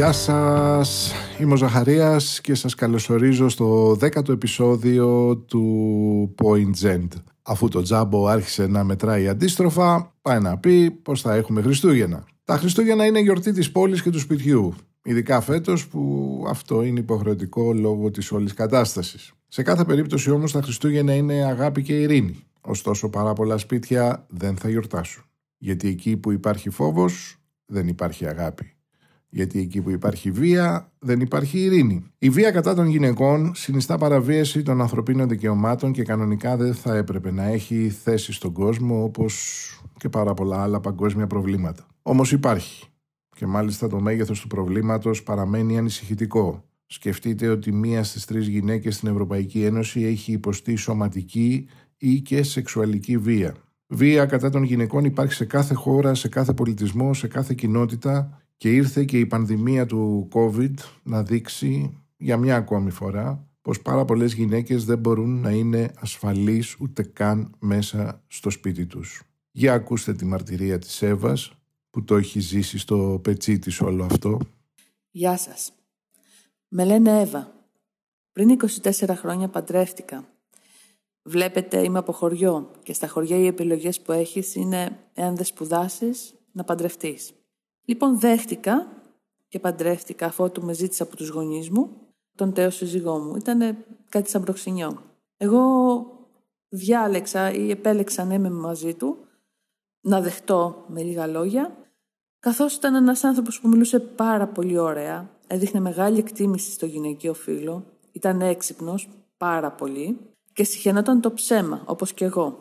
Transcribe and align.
Γεια 0.00 0.12
σας, 0.12 1.12
είμαι 1.40 1.52
ο 1.52 1.56
Ζαχαρίας 1.56 2.40
και 2.40 2.54
σας 2.54 2.74
καλωσορίζω 2.74 3.48
στο 3.48 3.94
δέκατο 3.94 4.32
επεισόδιο 4.32 5.36
του 5.36 6.34
Point 6.42 6.84
Zend. 6.84 7.08
Αφού 7.42 7.68
το 7.68 7.82
τζάμπο 7.82 8.26
άρχισε 8.26 8.66
να 8.66 8.84
μετράει 8.84 9.28
αντίστροφα, 9.28 10.14
πάει 10.22 10.40
να 10.40 10.58
πει 10.58 10.90
πως 10.90 11.20
θα 11.20 11.34
έχουμε 11.34 11.62
Χριστούγεννα. 11.62 12.24
Τα 12.44 12.56
Χριστούγεννα 12.56 13.04
είναι 13.04 13.20
γιορτή 13.20 13.52
της 13.52 13.70
πόλης 13.70 14.02
και 14.02 14.10
του 14.10 14.18
σπιτιού, 14.18 14.74
ειδικά 15.02 15.40
φέτος 15.40 15.88
που 15.88 16.44
αυτό 16.48 16.82
είναι 16.82 17.00
υποχρεωτικό 17.00 17.72
λόγω 17.72 18.10
της 18.10 18.32
όλης 18.32 18.54
κατάστασης. 18.54 19.32
Σε 19.48 19.62
κάθε 19.62 19.84
περίπτωση 19.84 20.30
όμως 20.30 20.52
τα 20.52 20.62
Χριστούγεννα 20.62 21.14
είναι 21.14 21.44
αγάπη 21.44 21.82
και 21.82 22.00
ειρήνη. 22.00 22.44
Ωστόσο 22.60 23.08
πάρα 23.08 23.32
πολλά 23.32 23.58
σπίτια 23.58 24.26
δεν 24.28 24.56
θα 24.56 24.68
γιορτάσουν. 24.68 25.22
Γιατί 25.58 25.88
εκεί 25.88 26.16
που 26.16 26.32
υπάρχει 26.32 26.70
φόβος 26.70 27.36
δεν 27.66 27.88
υπάρχει 27.88 28.26
αγάπη. 28.26 28.74
Γιατί 29.30 29.60
εκεί 29.60 29.80
που 29.80 29.90
υπάρχει 29.90 30.30
βία 30.30 30.92
δεν 30.98 31.20
υπάρχει 31.20 31.58
ειρήνη. 31.58 32.04
Η 32.18 32.30
βία 32.30 32.50
κατά 32.50 32.74
των 32.74 32.86
γυναικών 32.86 33.54
συνιστά 33.54 33.98
παραβίαση 33.98 34.62
των 34.62 34.80
ανθρωπίνων 34.80 35.28
δικαιωμάτων 35.28 35.92
και 35.92 36.02
κανονικά 36.02 36.56
δεν 36.56 36.74
θα 36.74 36.96
έπρεπε 36.96 37.30
να 37.30 37.46
έχει 37.46 37.88
θέση 37.88 38.32
στον 38.32 38.52
κόσμο 38.52 39.02
όπως 39.02 39.34
και 39.96 40.08
πάρα 40.08 40.34
πολλά 40.34 40.62
άλλα 40.62 40.80
παγκόσμια 40.80 41.26
προβλήματα. 41.26 41.86
Όμως 42.02 42.32
υπάρχει. 42.32 42.84
Και 43.36 43.46
μάλιστα 43.46 43.88
το 43.88 44.00
μέγεθος 44.00 44.40
του 44.40 44.46
προβλήματος 44.46 45.22
παραμένει 45.22 45.78
ανησυχητικό. 45.78 46.64
Σκεφτείτε 46.86 47.48
ότι 47.48 47.72
μία 47.72 48.04
στις 48.04 48.24
τρεις 48.24 48.46
γυναίκες 48.46 48.94
στην 48.94 49.08
Ευρωπαϊκή 49.08 49.64
Ένωση 49.64 50.04
έχει 50.04 50.32
υποστεί 50.32 50.76
σωματική 50.76 51.68
ή 51.96 52.20
και 52.20 52.42
σεξουαλική 52.42 53.18
βία. 53.18 53.54
Βία 53.86 54.26
κατά 54.26 54.50
των 54.50 54.62
γυναικών 54.62 55.04
υπάρχει 55.04 55.32
σε 55.32 55.44
κάθε 55.44 55.74
χώρα, 55.74 56.14
σε 56.14 56.28
κάθε 56.28 56.52
πολιτισμό, 56.52 57.14
σε 57.14 57.28
κάθε 57.28 57.54
κοινότητα 57.54 58.39
και 58.60 58.74
ήρθε 58.74 59.04
και 59.04 59.18
η 59.18 59.26
πανδημία 59.26 59.86
του 59.86 60.28
COVID 60.32 60.74
να 61.02 61.22
δείξει 61.22 61.98
για 62.16 62.36
μια 62.36 62.56
ακόμη 62.56 62.90
φορά 62.90 63.48
πως 63.62 63.82
πάρα 63.82 64.04
πολλές 64.04 64.32
γυναίκες 64.34 64.84
δεν 64.84 64.98
μπορούν 64.98 65.40
να 65.40 65.50
είναι 65.50 65.92
ασφαλείς 65.96 66.76
ούτε 66.80 67.02
καν 67.02 67.54
μέσα 67.58 68.24
στο 68.26 68.50
σπίτι 68.50 68.86
τους. 68.86 69.22
Για 69.50 69.72
ακούστε 69.72 70.14
τη 70.14 70.24
μαρτυρία 70.24 70.78
της 70.78 71.02
Εύας 71.02 71.52
που 71.90 72.04
το 72.04 72.16
έχει 72.16 72.40
ζήσει 72.40 72.78
στο 72.78 73.20
πετσί 73.22 73.58
της 73.58 73.80
όλο 73.80 74.04
αυτό. 74.04 74.38
Γεια 75.10 75.36
σας. 75.36 75.72
Με 76.68 76.84
λένε 76.84 77.20
Εύα. 77.20 77.52
Πριν 78.32 78.58
24 78.82 79.14
χρόνια 79.16 79.48
παντρεύτηκα. 79.48 80.28
Βλέπετε 81.22 81.82
είμαι 81.82 81.98
από 81.98 82.12
χωριό 82.12 82.70
και 82.82 82.92
στα 82.92 83.08
χωριά 83.08 83.36
οι 83.36 83.46
επιλογές 83.46 84.00
που 84.00 84.12
έχεις 84.12 84.54
είναι 84.54 84.98
εάν 85.14 85.36
δεν 85.36 85.44
σπουδάσεις 85.44 86.34
να 86.52 86.64
παντρευτείς. 86.64 87.34
Λοιπόν 87.84 88.18
δέχτηκα 88.18 88.86
και 89.48 89.58
παντρεύτηκα 89.58 90.26
αφού 90.26 90.50
του 90.50 90.64
με 90.64 90.72
ζήτησα 90.72 91.02
από 91.02 91.16
τους 91.16 91.28
γονείς 91.28 91.70
μου 91.70 91.90
τον 92.34 92.52
τέο 92.52 92.70
σύζυγό 92.70 93.18
μου. 93.18 93.36
Ήταν 93.36 93.76
κάτι 94.08 94.30
σαν 94.30 94.42
προξενιό. 94.42 95.02
Εγώ 95.36 95.62
διάλεξα 96.68 97.52
ή 97.52 97.70
επέλεξα 97.70 98.24
να 98.24 98.34
είμαι 98.34 98.50
μαζί 98.50 98.94
του, 98.94 99.16
να 100.00 100.20
δεχτώ 100.20 100.84
με 100.86 101.02
λίγα 101.02 101.26
λόγια, 101.26 101.76
καθώς 102.40 102.74
ήταν 102.74 102.94
ένας 102.94 103.24
άνθρωπος 103.24 103.60
που 103.60 103.68
μιλούσε 103.68 104.00
πάρα 104.00 104.46
πολύ 104.46 104.78
ωραία, 104.78 105.30
έδειχνε 105.46 105.80
μεγάλη 105.80 106.18
εκτίμηση 106.18 106.70
στο 106.70 106.86
γυναικείο 106.86 107.34
φύλλο, 107.34 107.84
ήταν 108.12 108.40
έξυπνος 108.40 109.08
πάρα 109.36 109.72
πολύ 109.72 110.18
και 110.52 110.64
συχαινόταν 110.64 111.20
το 111.20 111.32
ψέμα, 111.32 111.82
όπως 111.86 112.12
και 112.12 112.24
εγώ. 112.24 112.58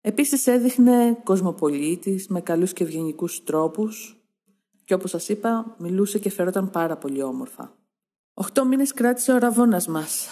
Επίσης 0.00 0.46
έδειχνε 0.46 1.18
κοσμοπολίτης 1.24 2.28
με 2.28 2.40
καλούς 2.40 2.72
και 2.72 2.84
ευγενικούς 2.84 3.44
τρόπους 3.44 4.19
και 4.90 4.96
όπως 4.96 5.10
σας 5.10 5.28
είπα 5.28 5.74
μιλούσε 5.78 6.18
και 6.18 6.30
φερόταν 6.30 6.70
πάρα 6.70 6.96
πολύ 6.96 7.22
όμορφα. 7.22 7.72
Οχτώ 8.34 8.64
μήνες 8.64 8.92
κράτησε 8.92 9.32
ο 9.32 9.38
ραβώνας 9.38 9.86
μας, 9.86 10.28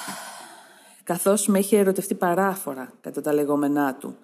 καθώς 1.02 1.46
με 1.46 1.58
είχε 1.58 1.78
ερωτευτεί 1.78 2.14
παράφορα 2.14 2.92
κατά 3.00 3.20
τα 3.20 3.32
λεγόμενά 3.32 3.94
του 3.94 4.16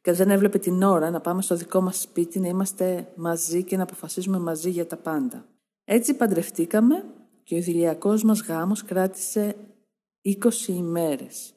και 0.00 0.12
δεν 0.12 0.30
έβλεπε 0.30 0.58
την 0.58 0.82
ώρα 0.82 1.10
να 1.10 1.20
πάμε 1.20 1.42
στο 1.42 1.56
δικό 1.56 1.80
μας 1.80 2.00
σπίτι 2.00 2.40
να 2.40 2.48
είμαστε 2.48 3.12
μαζί 3.16 3.64
και 3.64 3.76
να 3.76 3.82
αποφασίζουμε 3.82 4.38
μαζί 4.38 4.70
για 4.70 4.86
τα 4.86 4.96
πάντα. 4.96 5.44
Έτσι 5.84 6.14
παντρευτήκαμε 6.14 7.04
και 7.44 7.54
ο 7.54 7.58
ιδηλιακός 7.58 8.22
μας 8.22 8.42
γάμος 8.42 8.84
κράτησε 8.84 9.56
20 10.22 10.68
ημέρες. 10.68 11.52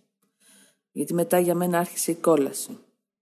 Γιατί 0.92 1.14
μετά 1.14 1.40
για 1.40 1.56
μένα 1.56 1.80
άρχισε 1.80 2.12
η 2.12 2.16
κόλαση. 2.16 2.78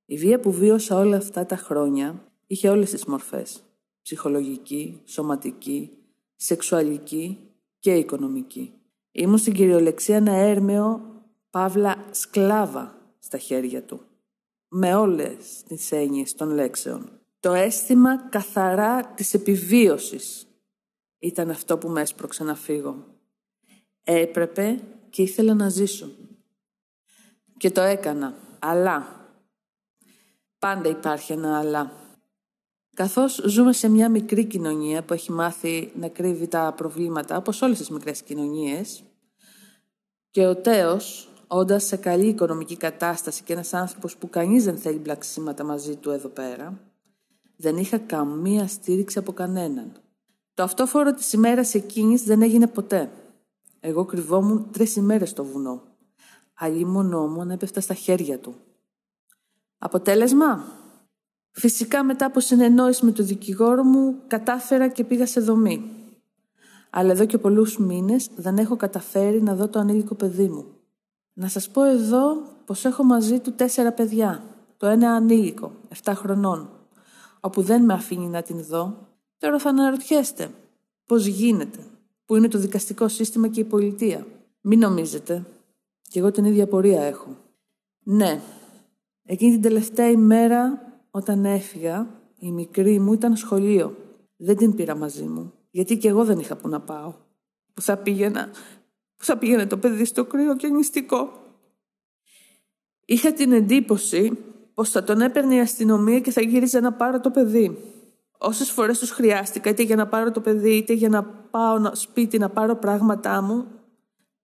Η 0.05 0.17
βία 0.17 0.39
που 0.39 0.51
βίωσα 0.51 0.97
όλα 0.97 1.17
αυτά 1.17 1.45
τα 1.45 1.55
χρόνια 1.55 2.23
είχε 2.47 2.69
όλες 2.69 2.89
τις 2.89 3.05
μορφές. 3.05 3.63
Ψυχολογική, 4.01 5.01
σωματική, 5.05 5.97
σεξουαλική 6.35 7.37
και 7.79 7.95
οικονομική. 7.95 8.73
Ήμουν 9.11 9.37
στην 9.37 9.53
κυριολεξία 9.53 10.15
ένα 10.15 10.33
έρμεο, 10.33 11.01
παύλα 11.49 12.05
σκλάβα 12.11 13.15
στα 13.19 13.37
χέρια 13.37 13.83
του. 13.83 14.01
Με 14.67 14.95
όλες 14.95 15.63
τις 15.67 15.91
έννοιες 15.91 16.33
των 16.33 16.49
λέξεων. 16.49 17.19
Το 17.39 17.53
αίσθημα 17.53 18.29
καθαρά 18.29 19.05
της 19.05 19.33
επιβίωσης 19.33 20.47
ήταν 21.19 21.49
αυτό 21.49 21.77
που 21.77 21.89
με 21.89 22.01
έσπρωξε 22.01 22.43
να 22.43 22.55
φύγω. 22.55 23.05
Έπρεπε 24.03 24.79
και 25.09 25.21
ήθελα 25.21 25.53
να 25.53 25.69
ζήσω. 25.69 26.09
Και 27.57 27.71
το 27.71 27.81
έκανα. 27.81 28.35
Αλλά. 28.59 29.25
Πάντα 30.59 30.89
υπάρχει 30.89 31.31
ένα 31.31 31.59
αλλά. 31.59 32.00
Καθώς 32.93 33.41
ζούμε 33.45 33.73
σε 33.73 33.89
μια 33.89 34.09
μικρή 34.09 34.45
κοινωνία 34.45 35.03
που 35.03 35.13
έχει 35.13 35.31
μάθει 35.31 35.91
να 35.99 36.07
κρύβει 36.07 36.47
τα 36.47 36.73
προβλήματα, 36.77 37.37
όπως 37.37 37.61
όλες 37.61 37.77
τις 37.77 37.89
μικρές 37.89 38.21
κοινωνίες, 38.21 39.03
και 40.29 40.45
ο 40.45 40.55
Τέος, 40.55 41.29
όντας 41.47 41.83
σε 41.83 41.95
καλή 41.95 42.27
οικονομική 42.27 42.77
κατάσταση 42.77 43.43
και 43.43 43.53
ένας 43.53 43.73
άνθρωπος 43.73 44.17
που 44.17 44.29
κανείς 44.29 44.63
δεν 44.63 44.77
θέλει 44.77 44.97
μπλαξίματα 44.97 45.63
μαζί 45.63 45.95
του 45.95 46.09
εδώ 46.09 46.27
πέρα, 46.27 46.79
δεν 47.57 47.77
είχα 47.77 47.97
καμία 47.97 48.67
στήριξη 48.67 49.17
από 49.17 49.31
κανέναν. 49.31 49.91
Το 50.53 50.63
αυτόφορο 50.63 51.13
της 51.13 51.33
ημέρας 51.33 51.73
εκείνης 51.73 52.23
δεν 52.23 52.41
έγινε 52.41 52.67
ποτέ. 52.67 53.11
Εγώ 53.79 54.05
κρυβόμουν 54.05 54.71
τρεις 54.71 54.95
ημέρες 54.95 55.29
στο 55.29 55.43
βουνό. 55.43 55.81
Αλλήμον 56.53 57.31
μου 57.31 57.45
να 57.45 57.53
έπεφτα 57.53 57.81
στα 57.81 57.93
χέρια 57.93 58.39
του. 58.39 58.55
Αποτέλεσμα, 59.77 60.65
Φυσικά 61.51 62.03
μετά 62.03 62.25
από 62.25 62.39
συνεννόηση 62.39 63.05
με 63.05 63.11
τον 63.11 63.25
δικηγόρο 63.25 63.83
μου 63.83 64.15
κατάφερα 64.27 64.87
και 64.87 65.03
πήγα 65.03 65.25
σε 65.25 65.39
δομή. 65.39 65.91
Αλλά 66.89 67.11
εδώ 67.11 67.25
και 67.25 67.37
πολλούς 67.37 67.77
μήνες 67.77 68.29
δεν 68.35 68.57
έχω 68.57 68.75
καταφέρει 68.75 69.41
να 69.41 69.55
δω 69.55 69.67
το 69.67 69.79
ανήλικο 69.79 70.15
παιδί 70.15 70.47
μου. 70.47 70.65
Να 71.33 71.47
σας 71.47 71.69
πω 71.69 71.83
εδώ 71.83 72.35
πως 72.65 72.85
έχω 72.85 73.03
μαζί 73.03 73.39
του 73.39 73.51
τέσσερα 73.51 73.91
παιδιά. 73.91 74.43
Το 74.77 74.87
ένα 74.87 75.11
ανήλικο, 75.11 75.71
7 76.03 76.11
χρονών, 76.15 76.69
όπου 77.39 77.61
δεν 77.61 77.83
με 77.83 77.93
αφήνει 77.93 78.27
να 78.27 78.41
την 78.41 78.63
δω. 78.63 78.97
Τώρα 79.37 79.59
θα 79.59 79.69
αναρωτιέστε 79.69 80.51
πώς 81.05 81.25
γίνεται, 81.25 81.79
που 82.25 82.35
είναι 82.35 82.47
το 82.47 82.57
δικαστικό 82.57 83.07
σύστημα 83.07 83.47
και 83.47 83.59
η 83.59 83.63
πολιτεία. 83.63 84.25
Μην 84.61 84.79
νομίζετε, 84.79 85.45
κι 86.09 86.19
εγώ 86.19 86.31
την 86.31 86.45
ίδια 86.45 86.67
πορεία 86.67 87.01
έχω. 87.01 87.37
Ναι, 88.03 88.41
εκείνη 89.25 89.51
την 89.51 89.61
τελευταία 89.61 90.09
ημέρα 90.09 90.90
όταν 91.11 91.45
έφυγα, 91.45 92.07
η 92.39 92.51
μικρή 92.51 92.99
μου 92.99 93.13
ήταν 93.13 93.35
σχολείο. 93.35 93.95
Δεν 94.37 94.55
την 94.57 94.75
πήρα 94.75 94.95
μαζί 94.95 95.23
μου, 95.23 95.53
γιατί 95.71 95.97
και 95.97 96.07
εγώ 96.07 96.25
δεν 96.25 96.39
είχα 96.39 96.55
που 96.55 96.67
να 96.67 96.81
πάω. 96.81 97.13
Που 97.73 97.81
θα 97.81 97.97
πήγαινα, 97.97 98.49
που 99.15 99.25
θα 99.25 99.37
πήγαινε 99.37 99.65
το 99.65 99.77
παιδί 99.77 100.05
στο 100.05 100.25
κρύο 100.25 100.55
και 100.55 100.67
νηστικό. 100.67 101.31
Είχα 103.05 103.33
την 103.33 103.51
εντύπωση 103.51 104.37
πως 104.73 104.89
θα 104.89 105.03
τον 105.03 105.21
έπαιρνε 105.21 105.55
η 105.55 105.59
αστυνομία 105.59 106.19
και 106.19 106.31
θα 106.31 106.41
γύριζε 106.41 106.79
να 106.79 106.93
πάρω 106.93 107.19
το 107.19 107.31
παιδί. 107.31 107.77
Όσες 108.37 108.69
φορές 108.69 108.99
τους 108.99 109.09
χρειάστηκα, 109.11 109.69
είτε 109.69 109.83
για 109.83 109.95
να 109.95 110.07
πάρω 110.07 110.31
το 110.31 110.41
παιδί, 110.41 110.75
είτε 110.75 110.93
για 110.93 111.09
να 111.09 111.23
πάω 111.23 111.95
σπίτι 111.95 112.37
να 112.37 112.49
πάρω 112.49 112.75
πράγματά 112.75 113.41
μου, 113.41 113.67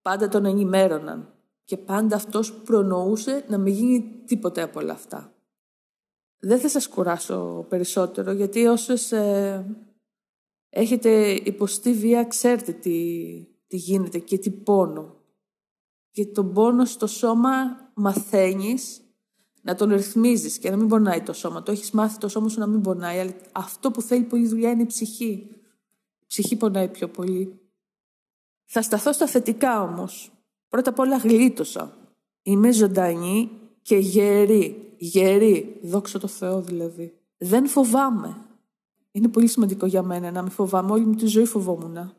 πάντα 0.01 0.27
τον 0.27 0.45
ενημέρωναν. 0.45 1.33
Και 1.63 1.77
πάντα 1.77 2.15
αυτός 2.15 2.53
προνοούσε 2.53 3.45
να 3.47 3.57
μην 3.57 3.73
γίνει 3.73 4.21
τίποτε 4.25 4.61
από 4.61 4.79
όλα 4.79 4.93
αυτά. 4.93 5.31
Δεν 6.39 6.59
θα 6.59 6.69
σας 6.69 6.87
κουράσω 6.87 7.65
περισσότερο, 7.69 8.31
γιατί 8.31 8.65
όσες 8.65 9.11
ε, 9.11 9.77
έχετε 10.69 11.31
υποστεί 11.31 11.93
βία, 11.93 12.23
ξέρετε 12.23 12.71
τι, 12.71 13.25
τι 13.67 13.77
γίνεται 13.77 14.19
και 14.19 14.37
τι 14.37 14.51
πόνο. 14.51 15.15
Και 16.11 16.25
τον 16.25 16.53
πόνο 16.53 16.85
στο 16.85 17.07
σώμα 17.07 17.49
μαθαίνεις 17.93 19.01
να 19.61 19.75
τον 19.75 19.89
ρυθμίζεις 19.89 20.57
και 20.57 20.69
να 20.69 20.77
μην 20.77 20.87
πονάει 20.87 21.21
το 21.21 21.33
σώμα. 21.33 21.63
Το 21.63 21.71
έχεις 21.71 21.91
μάθει 21.91 22.17
το 22.17 22.27
σώμα 22.27 22.49
σου 22.49 22.59
να 22.59 22.67
μην 22.67 22.81
πονάει, 22.81 23.19
αλλά 23.19 23.33
αυτό 23.51 23.91
που 23.91 24.01
θέλει 24.01 24.23
πολύ 24.23 24.47
δουλειά 24.47 24.71
είναι 24.71 24.81
η 24.81 24.85
ψυχή. 24.85 25.47
Η 26.19 26.25
ψυχή 26.27 26.55
πονάει 26.55 26.87
πιο 26.87 27.09
πολύ. 27.09 27.59
Θα 28.65 28.81
σταθώ 28.81 29.13
στα 29.13 29.27
θετικά 29.27 29.81
όμως. 29.81 30.31
Πρώτα 30.69 30.89
απ' 30.89 30.99
όλα 30.99 31.17
γλίτωσα. 31.17 31.97
Είμαι 32.41 32.71
ζωντανή 32.71 33.51
και 33.81 33.95
γερή 33.97 34.86
γερή, 34.97 35.79
δόξα 35.81 36.19
τω 36.19 36.27
Θεώ 36.27 36.61
δηλαδή. 36.61 37.17
Δεν 37.37 37.67
φοβάμαι. 37.67 38.45
Είναι 39.11 39.27
πολύ 39.27 39.47
σημαντικό 39.47 39.85
για 39.85 40.03
μένα 40.03 40.31
να 40.31 40.41
μην 40.41 40.51
φοβάμαι. 40.51 40.91
Όλη 40.91 41.05
μου 41.05 41.15
τη 41.15 41.25
ζωή 41.25 41.45
φοβόμουν. 41.45 42.13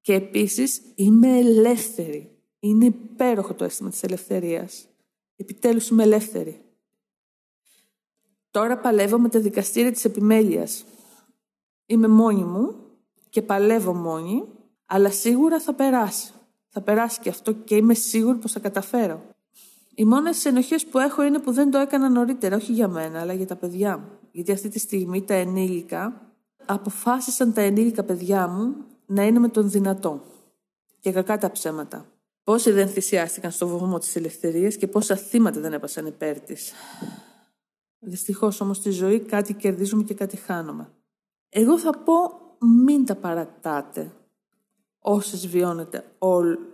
Και 0.00 0.14
επίσης 0.14 0.82
είμαι 0.94 1.38
ελεύθερη. 1.38 2.30
Είναι 2.60 2.84
υπέροχο 2.84 3.54
το 3.54 3.64
αίσθημα 3.64 3.90
της 3.90 4.02
ελευθερίας. 4.02 4.86
Επιτέλους 5.36 5.88
είμαι 5.88 6.02
ελεύθερη. 6.02 6.60
Τώρα 8.50 8.78
παλεύω 8.78 9.18
με 9.18 9.28
τα 9.28 9.40
δικαστήρια 9.40 9.92
της 9.92 10.04
επιμέλειας. 10.04 10.84
Είμαι 11.86 12.08
μόνη 12.08 12.44
μου 12.44 12.74
και 13.28 13.42
παλεύω 13.42 13.94
μόνη, 13.94 14.44
αλλά 14.86 15.10
σίγουρα 15.10 15.60
θα 15.60 15.74
περάσει. 15.74 16.32
Θα 16.68 16.80
περάσει 16.80 17.20
και 17.20 17.28
αυτό 17.28 17.52
και 17.52 17.76
είμαι 17.76 17.94
σίγουρη 17.94 18.38
πως 18.38 18.52
θα 18.52 18.60
καταφέρω. 18.60 19.22
Οι 19.94 20.04
μόνες 20.04 20.44
ενοχές 20.44 20.86
που 20.86 20.98
έχω 20.98 21.22
είναι 21.22 21.38
που 21.38 21.52
δεν 21.52 21.70
το 21.70 21.78
έκανα 21.78 22.08
νωρίτερα, 22.08 22.56
όχι 22.56 22.72
για 22.72 22.88
μένα, 22.88 23.20
αλλά 23.20 23.32
για 23.32 23.46
τα 23.46 23.56
παιδιά 23.56 23.98
μου. 23.98 24.08
Γιατί 24.30 24.52
αυτή 24.52 24.68
τη 24.68 24.78
στιγμή 24.78 25.22
τα 25.22 25.34
ενήλικα 25.34 26.32
αποφάσισαν 26.66 27.52
τα 27.52 27.60
ενήλικα 27.60 28.04
παιδιά 28.04 28.48
μου 28.48 28.74
να 29.06 29.24
είναι 29.24 29.38
με 29.38 29.48
τον 29.48 29.70
δυνατό. 29.70 30.24
Και 31.00 31.12
κακά 31.12 31.38
τα 31.38 31.50
ψέματα. 31.50 32.06
Πόσοι 32.44 32.70
δεν 32.70 32.88
θυσιάστηκαν 32.88 33.50
στο 33.50 33.66
βωμό 33.66 33.98
της 33.98 34.16
ελευθερίας 34.16 34.76
και 34.76 34.86
πόσα 34.86 35.16
θύματα 35.16 35.60
δεν 35.60 35.72
έπασαν 35.72 36.06
υπέρ 36.06 36.40
της. 36.40 36.72
Δυστυχώς 37.98 38.60
όμως 38.60 38.76
στη 38.76 38.90
ζωή 38.90 39.20
κάτι 39.20 39.54
κερδίζουμε 39.54 40.02
και 40.02 40.14
κάτι 40.14 40.36
χάνουμε. 40.36 40.88
Εγώ 41.48 41.78
θα 41.78 41.90
πω 41.90 42.14
μην 42.84 43.04
τα 43.06 43.14
παρατάτε 43.14 44.12
όσες 45.02 45.48
βιώνετε, 45.48 46.04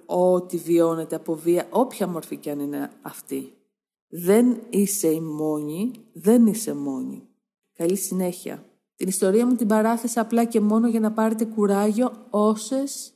ό,τι 0.06 0.56
βιώνετε 0.56 1.16
από 1.16 1.34
βία, 1.34 1.66
όποια 1.70 2.06
μορφή 2.06 2.36
και 2.36 2.50
αν 2.50 2.60
είναι 2.60 2.90
αυτή. 3.02 3.52
Δεν 4.08 4.60
είσαι 4.70 5.08
η 5.08 5.20
μόνη, 5.20 5.90
δεν 6.12 6.46
είσαι 6.46 6.74
μόνη. 6.74 7.22
Καλή 7.74 7.96
συνέχεια. 7.96 8.64
Την 8.96 9.08
ιστορία 9.08 9.46
μου 9.46 9.54
την 9.54 9.66
παράθεσα 9.66 10.20
απλά 10.20 10.44
και 10.44 10.60
μόνο 10.60 10.88
για 10.88 11.00
να 11.00 11.12
πάρετε 11.12 11.44
κουράγιο 11.44 12.12
όσες 12.30 13.12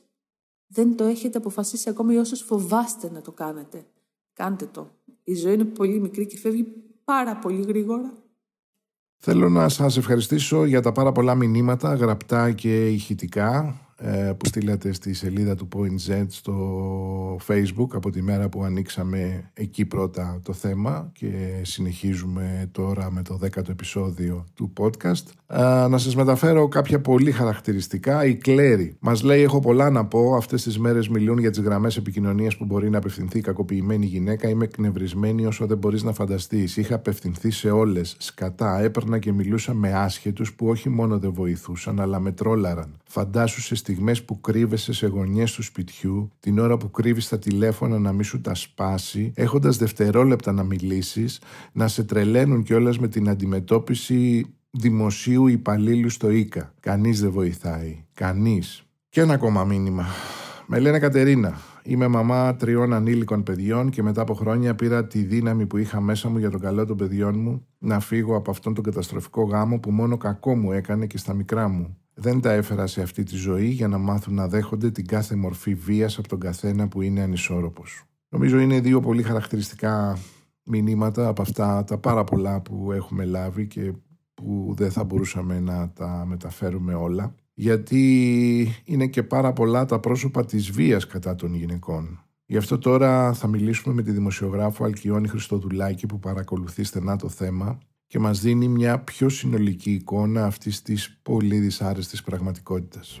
δεν 0.67 0.95
το 0.95 1.03
έχετε 1.03 1.37
αποφασίσει 1.37 1.89
ακόμα 1.89 2.13
ή 2.13 2.17
όσες 2.17 2.41
φοβάστε 2.41 3.09
να 3.13 3.21
το 3.21 3.31
κάνετε. 3.31 3.85
Κάντε 4.33 4.65
το. 4.65 4.89
Η 5.23 5.35
ζωή 5.35 5.53
είναι 5.53 5.65
πολύ 5.65 5.99
μικρή 5.99 6.25
και 6.25 6.37
φεύγει 6.37 6.65
πάρα 7.03 7.35
πολύ 7.35 7.61
γρήγορα. 7.61 8.13
Θέλω 9.17 9.49
να 9.49 9.69
σας 9.69 9.97
ευχαριστήσω 9.97 10.65
για 10.65 10.81
τα 10.81 10.91
πάρα 10.91 11.11
πολλά 11.11 11.35
μηνύματα, 11.35 11.93
γραπτά 11.93 12.51
και 12.51 12.87
ηχητικά 12.89 13.65
ε, 13.65 13.82
που 14.37 14.45
στείλατε 14.45 14.93
στη 14.93 15.13
σελίδα 15.13 15.55
του 15.55 15.67
Point 15.75 16.11
Z 16.11 16.25
στο 16.27 16.55
Facebook 17.47 17.87
από 17.93 18.09
τη 18.09 18.21
μέρα 18.21 18.49
που 18.49 18.63
ανοίξαμε 18.63 19.51
εκεί 19.53 19.85
πρώτα 19.85 20.39
το 20.43 20.53
θέμα 20.53 21.09
και 21.13 21.59
συνεχίζουμε 21.61 22.69
τώρα 22.71 23.11
με 23.11 23.21
το 23.21 23.35
δέκατο 23.35 23.71
επεισόδιο 23.71 24.45
του 24.55 24.73
podcast. 24.79 25.23
Να 25.89 25.97
σας 25.97 26.15
μεταφέρω 26.15 26.67
κάποια 26.67 27.01
πολύ 27.01 27.31
χαρακτηριστικά. 27.31 28.25
Η 28.25 28.35
Κλέρι 28.35 28.95
μας 28.99 29.23
λέει 29.23 29.41
έχω 29.41 29.59
πολλά 29.59 29.89
να 29.89 30.05
πω. 30.05 30.35
Αυτές 30.35 30.63
τις 30.63 30.79
μέρες 30.79 31.09
μιλούν 31.09 31.37
για 31.37 31.49
τις 31.49 31.59
γραμμές 31.59 31.97
επικοινωνίας 31.97 32.57
που 32.57 32.65
μπορεί 32.65 32.89
να 32.89 32.97
απευθυνθεί 32.97 33.37
η 33.37 33.41
κακοποιημένη 33.41 34.05
γυναίκα. 34.05 34.49
Είμαι 34.49 34.63
εκνευρισμένη 34.63 35.45
όσο 35.45 35.65
δεν 35.65 35.77
μπορείς 35.77 36.03
να 36.03 36.13
φανταστείς. 36.13 36.77
Είχα 36.77 36.95
απευθυνθεί 36.95 37.51
σε 37.51 37.69
όλες. 37.69 38.15
Σκατά 38.19 38.79
έπαιρνα 38.79 39.19
και 39.19 39.31
μιλούσα 39.31 39.73
με 39.73 39.93
άσχετους 39.93 40.53
που 40.53 40.67
όχι 40.67 40.89
μόνο 40.89 41.19
δεν 41.19 41.33
βοηθούσαν 41.33 41.99
αλλά 41.99 42.19
με 42.19 42.31
τρόλαραν. 42.31 42.97
Φαντάσου 43.03 43.61
σε 43.61 43.75
στιγμές 43.93 44.23
που 44.23 44.41
κρύβεσαι 44.41 44.93
σε 44.93 45.07
γωνιές 45.07 45.51
του 45.51 45.63
σπιτιού, 45.63 46.31
την 46.39 46.59
ώρα 46.59 46.77
που 46.77 46.91
κρύβεις 46.91 47.27
τα 47.27 47.39
τηλέφωνα 47.39 47.99
να 47.99 48.11
μην 48.11 48.23
σου 48.23 48.41
τα 48.41 48.55
σπάσει, 48.55 49.31
έχοντας 49.35 49.77
δευτερόλεπτα 49.77 50.51
να 50.51 50.63
μιλήσεις, 50.63 51.41
να 51.71 51.87
σε 51.87 52.03
τρελαίνουν 52.03 52.63
κιόλας 52.63 52.99
με 52.99 53.07
την 53.07 53.29
αντιμετώπιση 53.29 54.45
δημοσίου 54.71 55.47
υπαλλήλου 55.47 56.09
στο 56.09 56.29
ΙΚΑ. 56.29 56.73
Κανείς 56.79 57.21
δεν 57.21 57.31
βοηθάει. 57.31 58.05
Κανείς. 58.13 58.83
Και 59.09 59.21
ένα 59.21 59.33
ακόμα 59.33 59.63
μήνυμα. 59.63 60.05
Με 60.67 60.79
λένε 60.79 60.99
Κατερίνα. 60.99 61.57
Είμαι 61.83 62.07
μαμά 62.07 62.55
τριών 62.55 62.93
ανήλικων 62.93 63.43
παιδιών 63.43 63.89
και 63.89 64.03
μετά 64.03 64.21
από 64.21 64.33
χρόνια 64.33 64.75
πήρα 64.75 65.07
τη 65.07 65.21
δύναμη 65.21 65.65
που 65.65 65.77
είχα 65.77 66.01
μέσα 66.01 66.29
μου 66.29 66.37
για 66.37 66.49
τον 66.49 66.59
καλό 66.59 66.85
των 66.85 66.97
παιδιών 66.97 67.39
μου 67.39 67.67
να 67.77 67.99
φύγω 67.99 68.35
από 68.35 68.51
αυτόν 68.51 68.73
τον 68.73 68.83
καταστροφικό 68.83 69.43
γάμο 69.43 69.79
που 69.79 69.91
μόνο 69.91 70.17
κακό 70.17 70.55
μου 70.55 70.71
έκανε 70.71 71.05
και 71.05 71.17
στα 71.17 71.33
μικρά 71.33 71.67
μου. 71.67 71.97
Δεν 72.13 72.41
τα 72.41 72.51
έφερα 72.51 72.87
σε 72.87 73.01
αυτή 73.01 73.23
τη 73.23 73.35
ζωή 73.35 73.67
για 73.67 73.87
να 73.87 73.97
μάθουν 73.97 74.33
να 74.33 74.47
δέχονται 74.47 74.91
την 74.91 75.07
κάθε 75.07 75.35
μορφή 75.35 75.73
βίας 75.73 76.17
από 76.17 76.27
τον 76.27 76.39
καθένα 76.39 76.87
που 76.87 77.01
είναι 77.01 77.21
ανισόρροπος. 77.21 78.03
Νομίζω 78.29 78.59
είναι 78.59 78.79
δύο 78.79 78.99
πολύ 78.99 79.23
χαρακτηριστικά 79.23 80.17
μηνύματα 80.63 81.27
από 81.27 81.41
αυτά 81.41 81.83
τα 81.83 81.97
πάρα 81.97 82.23
πολλά 82.23 82.61
που 82.61 82.91
έχουμε 82.91 83.25
λάβει 83.25 83.67
και 83.67 83.93
που 84.33 84.73
δεν 84.77 84.91
θα 84.91 85.03
μπορούσαμε 85.03 85.59
να 85.59 85.89
τα 85.89 86.25
μεταφέρουμε 86.27 86.93
όλα 86.93 87.35
γιατί 87.53 88.67
είναι 88.83 89.07
και 89.07 89.23
πάρα 89.23 89.53
πολλά 89.53 89.85
τα 89.85 89.99
πρόσωπα 89.99 90.45
της 90.45 90.71
βίας 90.71 91.07
κατά 91.07 91.35
των 91.35 91.53
γυναικών. 91.53 92.23
Γι' 92.45 92.57
αυτό 92.57 92.77
τώρα 92.77 93.33
θα 93.33 93.47
μιλήσουμε 93.47 93.93
με 93.93 94.01
τη 94.01 94.11
δημοσιογράφο 94.11 94.83
Αλκιόνη 94.83 95.27
Χριστοδουλάκη 95.27 96.05
που 96.05 96.19
παρακολουθεί 96.19 96.83
στενά 96.83 97.15
το 97.15 97.29
θέμα 97.29 97.77
και 98.13 98.19
μας 98.19 98.41
δίνει 98.41 98.67
μια 98.67 98.99
πιο 98.99 99.29
συνολική 99.29 99.91
εικόνα 99.91 100.45
αυτής 100.45 100.81
της 100.81 101.19
πολύ 101.23 101.57
δυσάρεστης 101.57 102.23
πραγματικότητας. 102.23 103.19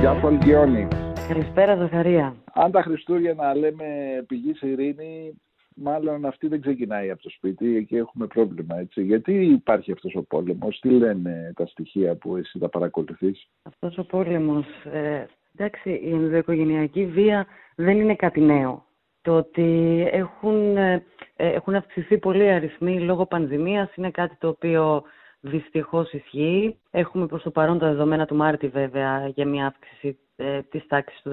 Γεια 0.00 0.18
σου 0.20 0.26
Αλκιόνη. 0.26 0.88
Καλησπέρα 1.28 1.76
Ζαχαρία. 1.76 2.36
Αν 2.52 2.70
τα 2.70 2.82
Χριστούγεννα 2.82 3.54
λέμε 3.54 3.84
πηγή 4.26 4.54
ειρήνη, 4.60 5.40
μάλλον 5.74 6.24
αυτή 6.24 6.48
δεν 6.48 6.60
ξεκινάει 6.60 7.10
από 7.10 7.22
το 7.22 7.30
σπίτι, 7.30 7.76
εκεί 7.76 7.96
έχουμε 7.96 8.26
πρόβλημα, 8.26 8.78
έτσι. 8.78 9.02
Γιατί 9.02 9.32
υπάρχει 9.32 9.92
αυτός 9.92 10.14
ο 10.14 10.22
πόλεμος, 10.22 10.78
τι 10.80 10.88
λένε 10.88 11.52
τα 11.56 11.66
στοιχεία 11.66 12.14
που 12.14 12.36
εσύ 12.36 12.58
τα 12.58 12.68
παρακολουθείς; 12.68 13.48
Αυτός 13.62 13.98
ο 13.98 14.04
πόλεμος, 14.04 14.66
ε, 14.92 15.26
εντάξει, 15.58 15.90
η 15.90 16.10
ενδοοικογενειακή 16.10 17.06
βία 17.06 17.46
δεν 17.76 18.00
είναι 18.00 18.14
κάτι 18.14 18.40
νέο. 18.40 18.84
Το 19.22 19.36
ότι 19.36 20.08
έχουν, 20.12 20.76
ε, 20.76 21.04
ε, 21.36 21.48
έχουν 21.48 21.74
αυξηθεί 21.74 22.18
πολλοί 22.18 22.50
αριθμοί 22.50 23.00
λόγω 23.00 23.26
πανδημίας 23.26 23.94
είναι 23.94 24.10
κάτι 24.10 24.36
το 24.38 24.48
οποίο 24.48 25.02
δυστυχώς 25.40 26.12
ισχύει. 26.12 26.78
Έχουμε 26.90 27.26
προς 27.26 27.42
το 27.42 27.50
παρόν 27.50 27.78
τα 27.78 27.86
δεδομένα 27.86 28.26
του 28.26 28.36
Μάρτη 28.36 28.68
βέβαια 28.68 29.26
για 29.28 29.46
μια 29.46 29.66
αύξηση 29.66 30.18
ε, 30.36 30.62
της 30.62 30.86
τάξης 30.86 31.22
του 31.22 31.32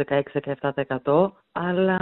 16-17%. 1.04 1.32
Αλλά 1.52 1.98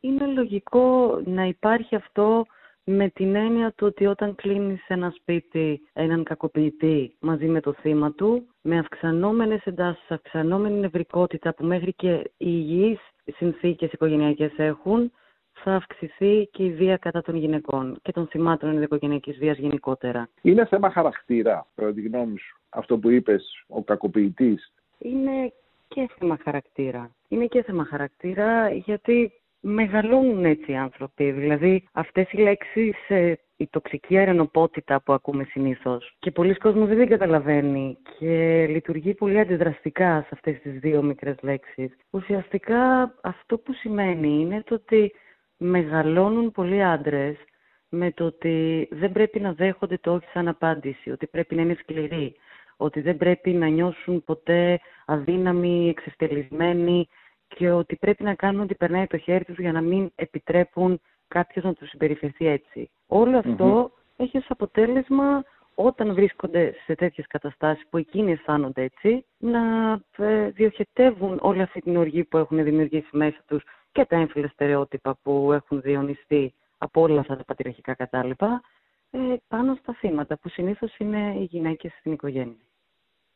είναι 0.00 0.26
λογικό 0.26 1.18
να 1.24 1.44
υπάρχει 1.44 1.94
αυτό 1.94 2.46
με 2.90 3.08
την 3.08 3.34
έννοια 3.34 3.72
του 3.76 3.86
ότι 3.86 4.06
όταν 4.06 4.34
κλείνεις 4.34 4.84
ένα 4.88 5.10
σπίτι 5.10 5.80
έναν 5.92 6.24
κακοποιητή 6.24 7.16
μαζί 7.20 7.46
με 7.46 7.60
το 7.60 7.72
θύμα 7.72 8.12
του, 8.12 8.46
με 8.62 8.78
αυξανόμενες 8.78 9.64
εντάσεις, 9.64 10.10
αυξανόμενη 10.10 10.78
νευρικότητα 10.78 11.54
που 11.54 11.64
μέχρι 11.64 11.92
και 11.92 12.12
οι 12.12 12.26
υγιείς 12.36 12.98
συνθήκες 13.24 13.92
οικογενειακές 13.92 14.52
έχουν, 14.56 15.12
θα 15.52 15.74
αυξηθεί 15.74 16.48
και 16.52 16.64
η 16.64 16.72
βία 16.72 16.96
κατά 16.96 17.22
των 17.22 17.36
γυναικών 17.36 17.98
και 18.02 18.12
των 18.12 18.26
θυμάτων 18.26 18.70
ενδοοικογενειακής 18.70 19.38
βίας 19.38 19.58
γενικότερα. 19.58 20.28
Είναι 20.42 20.66
θέμα 20.66 20.90
χαρακτήρα, 20.90 21.66
κατά 21.74 21.92
τη 21.92 22.02
γνώμη 22.02 22.38
σου, 22.38 22.58
αυτό 22.68 22.98
που 22.98 23.10
είπες, 23.10 23.64
ο 23.66 23.82
κακοποιητής; 23.82 24.72
Είναι 24.98 25.52
και 25.88 26.08
θέμα 26.18 26.38
χαρακτήρα. 26.42 27.10
Είναι 27.28 27.46
και 27.46 27.62
θέμα 27.62 27.84
χαρακτήρα 27.84 28.70
γιατί 28.70 29.32
μεγαλώνουν 29.60 30.44
έτσι 30.44 30.72
οι 30.72 30.76
άνθρωποι. 30.76 31.30
Δηλαδή 31.30 31.88
αυτές 31.92 32.32
οι 32.32 32.36
λέξεις, 32.36 32.94
ε, 33.08 33.38
η 33.56 33.68
τοξική 33.70 34.18
αρενοπότητα 34.18 35.02
που 35.02 35.12
ακούμε 35.12 35.44
συνήθως 35.44 36.16
και 36.18 36.30
πολλοί 36.30 36.54
κόσμος 36.54 36.88
δεν 36.88 37.08
καταλαβαίνει 37.08 37.96
και 38.18 38.66
λειτουργεί 38.66 39.14
πολύ 39.14 39.38
αντιδραστικά 39.40 40.20
σε 40.20 40.28
αυτές 40.32 40.60
τις 40.60 40.78
δύο 40.78 41.02
μικρές 41.02 41.36
λέξεις. 41.42 41.96
Ουσιαστικά 42.10 43.14
αυτό 43.22 43.58
που 43.58 43.72
σημαίνει 43.72 44.40
είναι 44.40 44.62
το 44.62 44.74
ότι 44.74 45.12
μεγαλώνουν 45.56 46.50
πολλοί 46.50 46.82
άντρες 46.82 47.36
με 47.88 48.12
το 48.12 48.24
ότι 48.24 48.88
δεν 48.90 49.12
πρέπει 49.12 49.40
να 49.40 49.52
δέχονται 49.52 49.98
το 49.98 50.12
όχι 50.12 50.26
σαν 50.32 50.48
απάντηση, 50.48 51.10
ότι 51.10 51.26
πρέπει 51.26 51.54
να 51.54 51.62
είναι 51.62 51.76
σκληροί, 51.80 52.34
ότι 52.76 53.00
δεν 53.00 53.16
πρέπει 53.16 53.50
να 53.50 53.66
νιώσουν 53.66 54.24
ποτέ 54.24 54.80
αδύναμοι, 55.06 55.88
εξευτελισμένοι, 55.88 57.08
και 57.58 57.70
ότι 57.70 57.96
πρέπει 57.96 58.22
να 58.22 58.34
κάνουν 58.34 58.60
ό,τι 58.60 58.74
περνάει 58.74 59.06
το 59.06 59.18
χέρι 59.18 59.44
τους 59.44 59.58
για 59.58 59.72
να 59.72 59.80
μην 59.80 60.10
επιτρέπουν 60.14 61.00
κάποιος 61.28 61.64
να 61.64 61.74
τους 61.74 61.88
συμπεριφερθεί 61.88 62.46
έτσι. 62.46 62.90
Όλο 63.06 63.38
έχει 64.16 64.36
ως 64.36 64.46
αποτέλεσμα 64.48 65.44
όταν 65.74 66.14
βρίσκονται 66.14 66.74
σε 66.84 66.94
τέτοιες 66.94 67.26
καταστάσεις 67.26 67.86
που 67.90 67.96
εκείνοι 67.96 68.32
αισθάνονται 68.32 68.82
έτσι, 68.82 69.24
να 69.38 69.92
ε, 70.16 70.48
διοχετεύουν 70.48 71.38
όλη 71.42 71.62
αυτή 71.62 71.80
την 71.80 71.96
οργή 71.96 72.24
που 72.24 72.36
έχουν 72.36 72.64
δημιουργήσει 72.64 73.08
μέσα 73.12 73.38
τους 73.46 73.62
και 73.92 74.04
τα 74.04 74.16
έμφυλα 74.16 74.48
στερεότυπα 74.48 75.18
που 75.22 75.52
έχουν 75.52 75.80
διονυστεί 75.80 76.54
από 76.78 77.00
όλα 77.00 77.20
αυτά 77.20 77.36
τα 77.36 77.44
πατριαρχικά 77.44 77.94
κατάλοιπα, 77.94 78.60
ε, 79.10 79.18
πάνω 79.48 79.74
στα 79.74 79.92
θύματα, 79.92 80.38
που 80.38 80.48
συνήθως 80.48 80.96
είναι 80.98 81.34
οι 81.38 81.44
γυναίκες 81.44 81.92
στην 81.98 82.12
οικογένεια. 82.12 82.67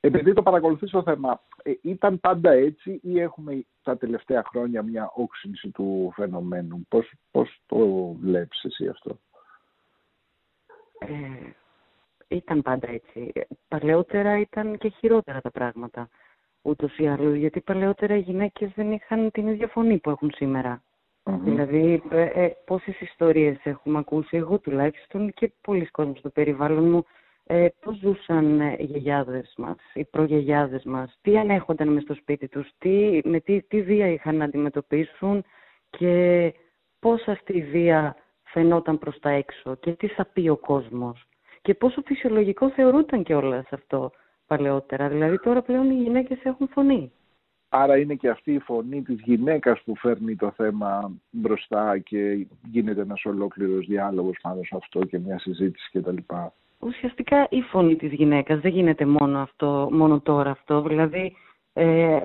Επειδή 0.04 0.32
το 0.32 0.42
παρακολουθείς 0.42 0.90
το 0.90 1.02
θέμα, 1.02 1.42
ε, 1.62 1.72
ήταν 1.82 2.20
πάντα 2.20 2.50
έτσι 2.50 3.00
ή 3.02 3.20
έχουμε 3.20 3.64
τα 3.82 3.96
τελευταία 3.96 4.42
χρόνια 4.46 4.82
μια 4.82 5.10
όξυνση 5.14 5.70
του 5.70 6.12
φαινομένου; 6.14 6.86
Πώς, 6.88 7.12
πώς 7.30 7.60
το 7.66 7.76
βλέπεις 8.20 8.64
εσύ 8.64 8.88
αυτό; 8.88 9.18
Ε, 10.98 11.50
ήταν 12.28 12.62
πάντα 12.62 12.88
έτσι. 12.88 13.32
Παλαιότερα 13.68 14.38
ήταν 14.38 14.78
και 14.78 14.88
χειρότερα 14.88 15.40
τα 15.40 15.50
πράγματα. 15.50 16.08
Ούτως 16.62 16.98
ή 16.98 17.08
άλλως, 17.08 17.34
γιατί 17.34 17.60
παλαιότερα 17.60 18.16
οι 18.16 18.20
γυναίκες 18.20 18.72
δεν 18.74 18.92
είχαν 18.92 19.30
την 19.30 19.46
ίδια 19.46 19.68
φωνή 19.68 19.98
που 19.98 20.10
έχουν 20.10 20.30
Δηλαδή, 21.24 22.02
ε, 22.10 22.22
ε, 22.22 22.56
πόσες 22.64 23.00
ιστορίες 23.00 23.56
έχουμε 23.62 23.98
ακούσει, 23.98 24.36
εγώ 24.36 24.58
τουλάχιστον 24.58 25.32
και 25.32 25.52
πολλοί 25.60 25.86
κόσμοι 25.86 26.16
στο 26.18 26.30
περιβάλλον 26.30 26.90
μου, 26.90 27.04
ε, 27.46 27.68
πώς 27.80 27.96
ζούσαν 27.96 28.60
ε, 28.60 28.76
οι 28.78 28.84
γιαγιάδες 28.84 29.54
μας, 29.56 29.76
οι 29.94 30.04
προγιαγιάδες 30.04 30.84
μας, 30.84 31.18
τι 31.22 31.38
ανέχονταν 31.38 31.88
μες 31.88 32.02
στο 32.02 32.14
σπίτι 32.14 32.48
τους, 32.48 32.68
τι, 32.78 33.20
με 33.24 33.40
τι, 33.40 33.62
τι 33.62 33.82
βία 33.82 34.06
είχαν 34.08 34.36
να 34.36 34.44
αντιμετωπίσουν; 34.44 35.44
Και 35.90 36.54
πώς 36.98 37.28
αυτή 37.28 37.56
η 37.56 37.62
βία 37.62 38.16
φαινόταν 38.42 38.98
προς 38.98 39.18
τα 39.18 39.30
έξω; 39.30 39.74
Και 39.74 39.92
τι 39.92 40.06
θα 40.06 40.24
πει 40.24 40.48
ο 40.48 40.56
κόσμος; 40.56 41.26
Και 41.62 41.74
πόσο 41.74 42.02
φυσιολογικό 42.06 42.70
θεωρούταν 42.70 43.22
και 43.22 43.34
όλα 43.34 43.64
αυτό 43.70 44.10
παλαιότερα; 44.46 45.08
Δηλαδή 45.08 45.38
τώρα 45.38 45.62
πλέον 45.62 45.90
οι 45.90 45.94
γυναίκες 45.94 46.38
έχουν 46.42 46.68
φωνή. 46.68 47.12
Άρα 47.68 47.96
είναι 47.98 48.14
και 48.14 48.28
αυτή 48.28 48.52
η 48.52 48.58
φωνή 48.58 49.02
της 49.02 49.20
γυναίκας 49.20 49.82
που 49.84 49.96
φέρνει 49.96 50.36
το 50.36 50.50
θέμα 50.50 51.12
μπροστά 51.30 51.98
και 51.98 52.46
γίνεται 52.70 53.00
ένας 53.00 53.24
ολόκληρος 53.24 53.86
διάλογος 53.86 54.38
πάνω 54.42 54.62
σε 54.62 54.76
αυτό 54.76 55.04
και 55.04 55.18
μια 55.18 55.38
συζήτηση 55.38 55.90
κτλ. 55.92 56.16
Ουσιαστικά 56.82 57.46
η 57.50 57.60
φωνή 57.60 57.96
της 57.96 58.12
γυναίκας 58.12 58.60
δεν 58.60 58.72
γίνεται 58.72 59.06
μόνο, 59.06 59.38
αυτό, 59.38 59.88
μόνο 59.92 60.20
τώρα 60.20 60.50
αυτό. 60.50 60.82
Δηλαδή 60.82 61.36
ε, 61.72 62.18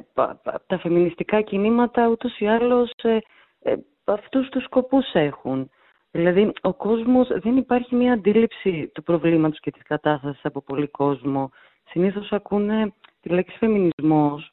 τα 0.67 0.79
φεμινιστικά 0.79 1.41
κινήματα 1.41 2.07
ούτως 2.07 2.39
ή 2.39 2.47
άλλως 2.47 2.91
ε, 3.01 3.17
ε, 3.61 3.75
αυτούς 4.03 4.49
τους 4.49 4.63
σκοπούς 4.63 5.13
έχουν. 5.13 5.69
Δηλαδή, 6.11 6.51
ο 6.61 6.73
κόσμος, 6.73 7.27
δεν 7.27 7.57
υπάρχει 7.57 7.95
μια 7.95 8.13
αντίληψη 8.13 8.91
του 8.93 9.03
προβλήματος 9.03 9.59
και 9.59 9.71
της 9.71 9.83
κατάστασης 9.83 10.45
από 10.45 10.61
πολύ 10.61 10.87
κόσμο. 10.87 11.49
Συνήθως 11.89 12.31
ακούνε 12.31 12.93
τη 13.21 13.29
λέξη 13.29 13.57
φεμινισμός 13.57 14.51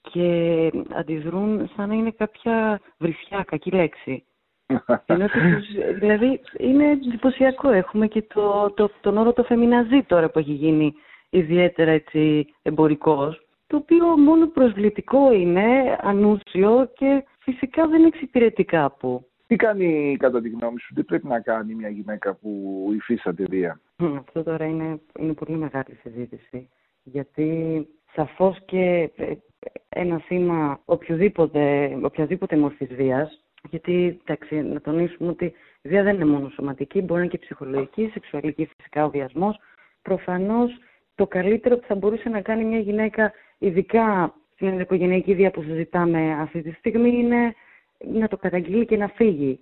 και 0.00 0.70
αντιδρούν 0.92 1.70
σαν 1.76 1.88
να 1.88 1.94
είναι 1.94 2.10
κάποια 2.10 2.80
βρισιά, 2.98 3.42
κακή 3.46 3.70
λέξη. 3.70 4.24
δηλαδή, 6.00 6.40
είναι 6.58 6.90
εντυπωσιακό. 6.90 7.70
Έχουμε 7.70 8.06
και 8.06 8.22
το, 8.22 8.70
το, 8.70 8.90
τον 9.00 9.16
όρο 9.16 9.32
το 9.32 9.42
φεμιναζί 9.42 10.02
τώρα 10.02 10.30
που 10.30 10.38
έχει 10.38 10.52
γίνει 10.52 10.94
ιδιαίτερα 11.30 11.90
έτσι 11.90 12.46
εμπορικός, 12.62 13.46
το 13.66 13.76
οποίο 13.76 14.06
μόνο 14.06 14.46
προσβλητικό 14.46 15.32
είναι, 15.32 15.96
ανούσιο 16.00 16.90
και 16.94 17.24
φυσικά 17.38 17.88
δεν 17.88 18.04
εξυπηρετεί 18.04 18.64
κάπου. 18.64 19.26
Τι 19.46 19.56
κάνει 19.56 20.16
κατά 20.18 20.40
τη 20.40 20.48
γνώμη 20.48 20.80
σου, 20.80 20.94
τι 20.94 21.02
πρέπει 21.02 21.26
να 21.26 21.40
κάνει 21.40 21.74
μια 21.74 21.88
γυναίκα 21.88 22.34
που 22.34 22.82
υφίσταται 22.94 23.44
βία; 23.50 23.80
Αυτό 24.18 24.42
τώρα 24.42 24.64
είναι, 24.64 25.00
είναι 25.18 25.32
πολύ 25.32 25.56
μεγάλη 25.56 25.98
συζήτηση. 26.02 26.68
Γιατί 27.02 27.86
σαφώς 28.14 28.58
και 28.64 29.10
ε, 29.16 29.32
ένα 29.88 30.18
θύμα 30.18 30.80
οποιοδήποτε, 30.84 31.96
οποιαδήποτε 32.02 32.56
μορφής 32.56 32.94
βίας, 32.94 33.45
γιατί 33.70 34.20
εντάξει, 34.24 34.54
να 34.54 34.80
τονίσουμε 34.80 35.30
ότι 35.30 35.44
η 35.82 35.88
βία 35.88 36.02
δεν 36.02 36.14
είναι 36.14 36.24
μόνο 36.24 36.48
σωματική, 36.48 37.00
μπορεί 37.00 37.12
να 37.12 37.18
είναι 37.20 37.28
και 37.28 37.38
ψυχολογική, 37.38 38.10
σεξουαλική 38.12 38.68
φυσικά 38.76 39.04
ο 39.04 39.10
βιασμός. 39.10 39.58
Προφανώς 40.02 40.70
το 41.14 41.26
καλύτερο 41.26 41.76
που 41.76 41.86
θα 41.86 41.94
μπορούσε 41.94 42.28
να 42.28 42.40
κάνει 42.40 42.64
μια 42.64 42.78
γυναίκα, 42.78 43.32
ειδικά 43.58 44.34
στην 44.54 44.68
ενδοικογενειακή 44.68 45.34
βία 45.34 45.50
που 45.50 45.62
συζητάμε 45.62 46.32
αυτή 46.40 46.62
τη 46.62 46.72
στιγμή, 46.72 47.08
είναι 47.08 47.54
να 47.98 48.28
το 48.28 48.36
καταγγείλει 48.36 48.86
και 48.86 48.96
να 48.96 49.08
φύγει. 49.08 49.60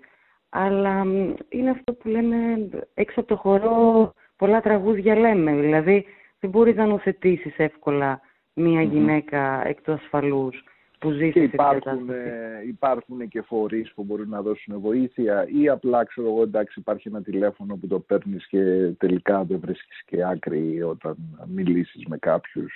Αλλά 0.49 1.07
είναι 1.49 1.71
αυτό 1.71 1.93
που 1.93 2.09
λέμε 2.09 2.69
έξω 2.95 3.21
από 3.21 3.29
το 3.29 3.37
χορό 3.37 4.15
πολλά 4.37 4.61
τραγούδια 4.61 5.17
λέμε. 5.17 5.55
Δηλαδή 5.55 6.05
δεν 6.41 6.51
μπορεί 6.51 6.75
να 6.75 6.87
νοθετήσει 6.87 7.55
εύκολα 7.57 8.21
μια 8.55 8.83
γυναίκα 8.83 9.63
εκ 9.67 9.83
του 9.83 9.93
ασφαλούς 9.93 10.65
που 11.05 11.11
ζει 11.11 11.33
και 11.33 11.43
υπάρχουν, 11.43 12.11
ε, 12.11 12.63
υπάρχουν 12.67 13.29
και 13.29 13.43
φορείς 13.43 13.93
που 13.95 14.05
μπορούν 14.05 14.29
να 14.29 14.43
δώσουν 14.43 14.81
βοήθεια 14.81 15.49
ή 15.49 15.69
απλά 15.69 16.05
ξέρω 16.05 16.29
εγώ 16.29 16.43
εντάξει 16.43 16.81
υπάρχει 16.81 17.09
ένα 17.09 17.23
τηλέφωνο 17.23 17.77
που 17.77 17.87
το 17.87 17.99
παίρνεις 17.99 18.47
και 18.47 18.91
τελικά 18.99 19.45
δεν 19.45 19.59
βρίσκεις 19.61 20.03
και 20.07 20.25
άκρη 20.25 20.83
όταν 20.83 21.17
μιλήσεις 21.47 22.05
με 22.07 22.19
κάποιους 22.19 22.73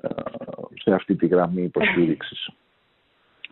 ε, 0.00 0.08
σε 0.74 0.94
αυτή 0.94 1.16
τη 1.16 1.26
γραμμή 1.26 1.62
υποστήριξης. 1.62 2.50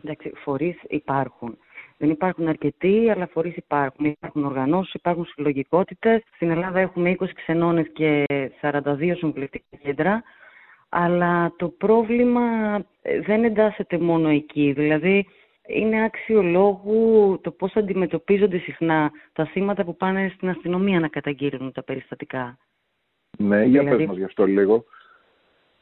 Εντάξει, 0.05 0.33
φορείς 0.35 0.77
υπάρχουν. 0.89 1.59
Δεν 1.99 2.11
υπάρχουν 2.11 2.49
αρκετοί, 2.49 3.11
αλλά 3.11 3.27
φορείς 3.27 3.57
υπάρχουν. 3.57 4.05
Υπάρχουν 4.07 4.45
οργανώσεις, 4.45 4.95
υπάρχουν 4.95 5.25
συλλογικότητες. 5.25 6.23
Στην 6.35 6.51
Ελλάδα 6.51 6.81
έχουμε 6.81 7.17
20 7.21 7.27
ξενώνες 7.35 7.87
και 7.93 8.25
42 8.61 9.15
συμβουλευτικά 9.17 9.77
κέντρα. 9.83 10.23
Αλλά 10.99 11.55
το 11.57 11.69
πρόβλημα 11.69 12.43
ε, 13.03 13.21
δεν 13.21 13.45
εντάσσεται 13.45 13.99
μόνο 13.99 14.29
εκεί. 14.29 14.73
Δηλαδή, 14.73 15.27
είναι 15.67 16.05
άξιο 16.05 16.43
λόγου 16.43 17.39
το 17.43 17.51
πώς 17.51 17.77
αντιμετωπίζονται 17.77 18.59
συχνά 18.59 19.11
τα 19.33 19.45
θύματα 19.47 19.85
που 19.85 19.97
πάνε 19.97 20.33
στην 20.35 20.49
αστυνομία 20.49 21.01
να 21.01 21.09
καταγγείλουν 21.09 21.73
τα 21.73 21.83
περιστατικά. 21.83 22.59
Ναι, 23.39 23.65
για 23.65 23.81
δηλαδή, 23.81 23.97
πες 23.97 24.07
μας 24.07 24.17
γι' 24.17 24.25
αυτό 24.25 24.45
λίγο. 24.45 24.85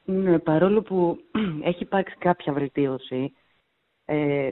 Ναι, 0.04 0.38
παρόλο 0.38 0.83
που 0.83 1.18
έχει 1.71 1.83
υπάρξει 1.83 2.16
κάποια 2.18 2.52
βελτίωση, 2.52 3.33
ε, 4.04 4.49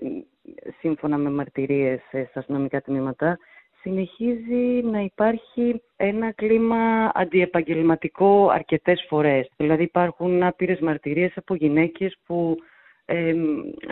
σύμφωνα 0.79 1.17
με 1.17 1.31
μαρτυρίες 1.31 2.01
στα 2.09 2.41
αστυνομικά 2.41 2.81
τμήματα, 2.81 3.39
συνεχίζει 3.83 4.83
να 4.83 5.01
υπάρχει 5.01 5.83
ένα 5.97 6.33
κλίμα 6.33 7.11
αντιεπαγγελματικό 7.15 8.49
αρκετές 8.49 9.05
φορές. 9.09 9.51
Δηλαδή 9.57 9.83
υπάρχουν 9.83 10.43
άπειρες 10.43 10.81
μαρτυρίες 10.81 11.33
από 11.37 11.55
γυναίκες 11.55 12.17
που 12.27 12.57
ε, 13.05 13.35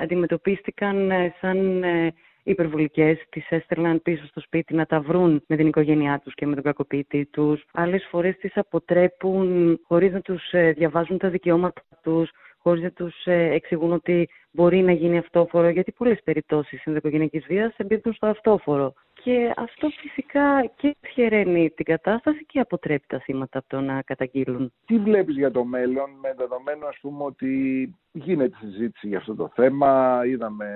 αντιμετωπίστηκαν 0.02 1.10
ε, 1.10 1.34
σαν 1.40 1.82
ε, 1.82 2.12
υπερβολικές, 2.42 3.18
τις 3.28 3.50
έστελναν 3.50 4.02
πίσω 4.02 4.26
στο 4.26 4.40
σπίτι 4.40 4.74
να 4.74 4.86
τα 4.86 5.00
βρουν 5.00 5.42
με 5.46 5.56
την 5.56 5.66
οικογένειά 5.66 6.20
τους 6.24 6.34
και 6.34 6.46
με 6.46 6.54
τον 6.54 6.64
κακοποιητή 6.64 7.26
τους. 7.26 7.64
Άλλες 7.72 8.06
φορές 8.10 8.36
τις 8.36 8.56
αποτρέπουν 8.56 9.78
χωρίς 9.86 10.12
να 10.12 10.20
τους 10.20 10.52
ε, 10.52 10.70
διαβάζουν 10.70 11.18
τα 11.18 11.28
δικαιώματα 11.28 11.82
τους, 12.02 12.30
χωρίς 12.58 12.82
να 12.82 12.90
τους 12.90 13.14
εξηγούν 13.26 13.92
ότι 13.92 14.28
μπορεί 14.50 14.78
να 14.78 14.92
γίνει 14.92 15.18
αυτόφορο, 15.18 15.68
γιατί 15.68 15.92
πολλές 15.92 16.18
περιπτώσεις 16.24 16.84
ενδοικογενειακής 16.84 17.44
βίας 17.46 17.74
εμπίπτουν 17.76 18.12
στο 18.12 18.26
αυτόφορο. 18.26 18.92
Και 19.22 19.52
αυτό 19.56 19.88
φυσικά 19.88 20.66
και 20.76 20.96
χαιραίνει 21.12 21.70
την 21.70 21.84
κατάσταση 21.84 22.44
και 22.46 22.60
αποτρέπει 22.60 23.06
τα 23.06 23.18
θύματα 23.18 23.58
από 23.58 23.68
το 23.68 23.80
να 23.80 24.02
καταγγείλουν. 24.02 24.72
Τι 24.86 24.98
βλέπεις 24.98 25.36
για 25.36 25.50
το 25.50 25.64
μέλλον 25.64 26.10
με 26.20 26.34
δεδομένο 26.36 26.86
ας 26.86 26.98
πούμε 27.00 27.24
ότι 27.24 27.94
γίνεται 28.12 28.56
συζήτηση 28.60 29.08
για 29.08 29.18
αυτό 29.18 29.34
το 29.34 29.50
θέμα. 29.54 30.20
Είδαμε 30.26 30.66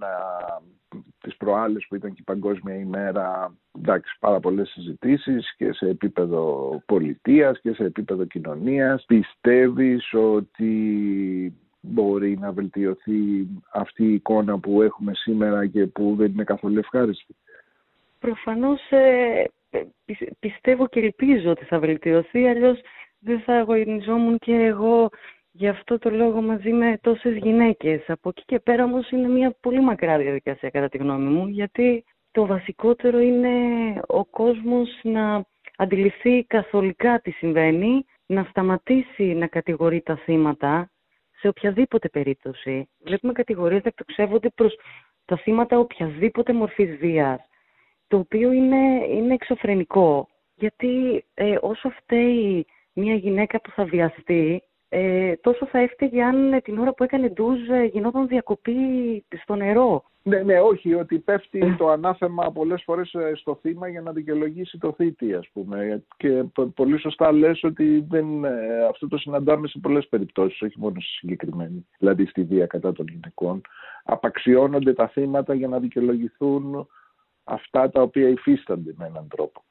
να, 0.00 0.08
τις 1.20 1.36
προάλλες 1.36 1.86
που 1.88 1.94
ήταν 1.94 2.10
και 2.10 2.20
η 2.20 2.24
Παγκόσμια 2.24 2.74
ημέρα 2.74 3.54
εντάξει, 3.78 4.16
πάρα 4.20 4.40
πολλές 4.40 4.68
συζητήσεις 4.68 5.54
και 5.56 5.72
σε 5.72 5.88
επίπεδο 5.88 6.82
πολιτείας 6.86 7.60
και 7.60 7.72
σε 7.72 7.84
επίπεδο 7.84 8.24
κοινωνίας. 8.24 9.04
Πιστεύεις 9.06 10.12
ότι 10.12 10.72
μπορεί 11.80 12.38
να 12.38 12.52
βελτιωθεί 12.52 13.48
αυτή 13.72 14.04
η 14.04 14.14
εικόνα 14.14 14.58
που 14.58 14.82
έχουμε 14.82 15.12
σήμερα 15.14 15.66
και 15.66 15.86
που 15.86 16.14
δεν 16.18 16.30
είναι 16.30 16.44
καθόλου 16.44 16.78
ευχάριστη; 16.78 17.36
Προφανώς 18.22 18.90
ε, 18.90 19.44
πιστεύω 20.38 20.86
και 20.86 21.00
ελπίζω 21.00 21.50
ότι 21.50 21.64
θα 21.64 21.78
βελτιωθεί, 21.78 22.46
αλλιώς 22.48 22.80
δεν 23.18 23.40
θα 23.40 23.54
αγωνιζόμουν 23.54 24.38
και 24.38 24.54
εγώ 24.54 25.08
γι' 25.52 25.68
αυτό 25.68 25.98
το 25.98 26.10
λόγο 26.10 26.42
μαζί 26.42 26.72
με 26.72 26.98
τόσες 27.00 27.36
γυναίκες. 27.36 28.04
Από 28.06 28.28
εκεί 28.28 28.42
και 28.46 28.58
πέρα 28.58 28.84
όμως 28.84 29.10
είναι 29.10 29.28
μια 29.28 29.56
πολύ 29.60 29.80
μακρά 29.80 30.18
διαδικασία 30.18 30.70
κατά 30.70 30.88
τη 30.88 30.98
γνώμη 30.98 31.28
μου, 31.30 31.46
γιατί 31.46 32.04
το 32.30 32.46
βασικότερο 32.46 33.18
είναι 33.18 33.54
ο 34.06 34.24
κόσμος 34.24 34.88
να 35.02 35.44
αντιληφθεί 35.76 36.44
καθολικά 36.44 37.20
τι 37.20 37.30
συμβαίνει, 37.30 38.04
να 38.26 38.46
σταματήσει 38.50 39.24
να 39.24 39.46
κατηγορεί 39.46 40.00
τα 40.00 40.16
θύματα 40.16 40.90
σε 41.38 41.48
οποιαδήποτε 41.48 42.08
περίπτωση. 42.08 42.88
Βλέπουμε 43.04 43.32
κατηγορίες 43.32 43.82
να 43.82 43.88
εκτοξεύονται 43.88 44.48
προς 44.54 44.74
τα 45.24 45.36
θύματα 45.36 45.78
οποιασδήποτε 45.78 46.52
μορφής 46.52 46.96
βίας 46.96 47.40
το 48.12 48.18
οποίο 48.18 48.52
είναι, 48.52 49.06
είναι 49.08 49.34
εξωφρενικό. 49.34 50.28
Γιατί 50.54 51.24
ε, 51.34 51.56
όσο 51.60 51.90
φταίει 51.90 52.66
μια 52.92 53.14
γυναίκα 53.14 53.60
που 53.60 53.70
θα 53.70 53.84
βιαστεί, 53.84 54.62
ε, 54.88 55.36
τόσο 55.36 55.66
θα 55.66 55.78
έφταιγε 55.78 56.22
αν 56.22 56.60
την 56.64 56.78
ώρα 56.78 56.94
που 56.94 57.04
έκανε 57.04 57.28
ντουζ 57.28 57.68
ε, 57.68 57.84
γινόταν 57.84 58.26
διακοπή 58.26 58.74
στο 59.42 59.54
νερό. 59.54 60.04
Ναι, 60.22 60.42
ναι, 60.42 60.60
όχι, 60.60 60.94
ότι 60.94 61.18
πέφτει 61.18 61.76
το 61.76 61.88
ανάθεμα 61.88 62.52
πολλές 62.52 62.82
φορές 62.84 63.14
ε, 63.14 63.32
στο 63.34 63.58
θύμα 63.60 63.88
για 63.88 64.00
να 64.00 64.12
δικαιολογήσει 64.12 64.78
το 64.78 64.92
θήτη, 64.92 65.34
ας 65.34 65.48
πούμε. 65.52 66.02
Και 66.16 66.44
πολύ 66.74 66.98
σωστά 66.98 67.32
λες 67.32 67.64
ότι 67.64 68.04
δεν, 68.08 68.44
ε, 68.44 68.84
αυτό 68.90 69.08
το 69.08 69.16
συναντάμε 69.16 69.68
σε 69.68 69.78
πολλές 69.78 70.08
περιπτώσεις, 70.08 70.62
όχι 70.62 70.78
μόνο 70.78 71.00
σε 71.00 71.08
συγκεκριμένη, 71.18 71.86
δηλαδή 71.98 72.26
στη 72.26 72.42
βία 72.42 72.66
κατά 72.66 72.92
των 72.92 73.06
γυναικών. 73.08 73.60
Απαξιώνονται 74.04 74.92
τα 74.92 75.08
θύματα 75.08 75.54
για 75.54 75.68
να 75.68 75.78
δικαιολογηθούν 75.78 76.86
αυτά 77.44 77.90
τα 77.90 78.02
οποία 78.02 78.28
υφίστανται 78.28 78.94
με 78.96 79.06
έναν 79.06 79.28
τρόπο. 79.28 79.62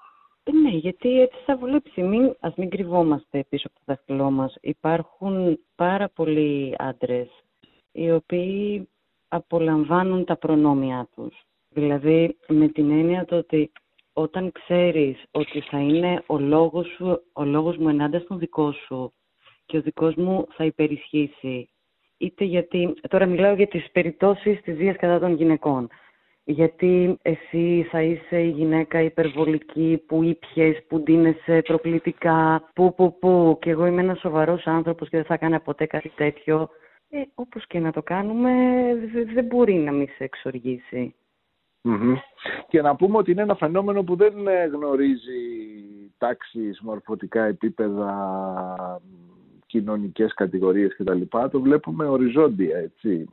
Ε, 0.44 0.52
ναι, 0.52 0.70
γιατί 0.70 1.22
έτσι 1.22 1.38
θα 1.46 1.58
βολέψει. 1.58 2.02
Μην, 2.02 2.36
ας 2.40 2.54
μην 2.56 2.70
κρυβόμαστε 2.70 3.46
πίσω 3.50 3.68
από 3.68 3.76
το 3.76 3.82
δάχτυλό 3.86 4.32
μας. 4.32 4.58
Υπάρχουν 4.62 5.60
πάρα 5.76 6.10
πολλοί 6.10 6.76
άντρες 6.78 7.30
οι 7.92 8.12
οποίοι 8.12 8.90
απολαμβάνουν 9.28 10.26
τα 10.26 10.36
προνόμια 10.36 11.08
τους. 11.16 11.46
Δηλαδή, 11.70 12.38
με 12.48 12.68
την 12.68 12.92
έννοια 12.92 13.26
το 13.26 13.38
ότι 13.38 13.72
όταν 14.14 14.52
ξέρεις 14.52 15.24
ότι 15.32 15.62
θα 15.62 15.80
είναι 15.80 16.24
ο 16.26 16.38
λόγος, 16.38 16.88
σου, 16.88 17.22
ο 17.34 17.44
λόγος 17.44 17.78
μου 17.78 17.90
ενάντια 17.90 18.20
στον 18.20 18.40
δικό 18.40 18.72
σου 18.72 19.14
και 19.66 19.78
ο 19.78 19.82
δικός 19.82 20.16
μου 20.16 20.48
θα 20.50 20.66
υπερισχύσει, 20.66 21.70
είτε 22.18 22.44
γιατί, 22.44 22.94
τώρα 23.10 23.26
μιλάω 23.26 23.54
για 23.54 23.68
τις 23.68 23.92
περιπτώσεις 23.92 24.62
της 24.62 24.76
βίας 24.76 24.96
κατά 24.96 25.20
των 25.20 25.34
γυναικών, 25.34 25.90
γιατί 26.44 27.18
εσύ 27.22 27.88
θα 27.92 28.02
είσαι 28.02 28.42
η 28.42 28.50
γυναίκα 28.50 29.02
υπερβολική 29.02 30.04
που 30.08 30.24
ήπιες, 30.24 30.86
που 30.88 31.00
ντύνεσαι 31.00 31.62
προκλητικά, 31.62 32.70
που 32.74 32.94
που 32.96 33.18
που 33.20 33.58
και 33.62 33.70
εγώ 33.70 33.86
είμαι 33.86 34.02
ένας 34.02 34.20
σοβαρός 34.20 34.68
άνθρωπος 34.68 35.10
και 35.10 35.18
δεν 35.18 35.26
θα 35.26 35.34
έκανα 35.34 35.60
ποτέ 35.60 35.86
κάτι 35.86 36.12
τέτοιο. 36.16 36.70
Ε, 37.10 37.22
όπως 37.36 37.68
και 37.68 37.80
να 37.80 37.92
το 37.92 38.02
κάνουμε 38.02 38.52
δεν 39.34 39.46
μπορεί 39.46 39.74
να 39.74 39.92
μην 39.92 40.08
σε 40.08 40.24
εξοργήσει. 40.24 41.16
Και 42.68 42.82
να 42.82 42.96
πούμε 42.96 43.18
ότι 43.18 43.32
είναι 43.32 43.42
ένα 43.42 43.56
φαινόμενο 43.56 44.04
που 44.04 44.16
δεν 44.16 44.34
γνωρίζει 44.74 45.42
τάξεις, 46.18 46.82
μορφωτικά 46.82 47.44
επίπεδα, 47.44 49.02
κοινωνικές 49.66 50.34
κατηγορίες 50.34 50.96
κτλ. 50.96 51.22
Το 51.52 51.62
βλέπουμε 51.62 52.06
οριζόντια, 52.06 52.78
έτσι. 52.78 53.30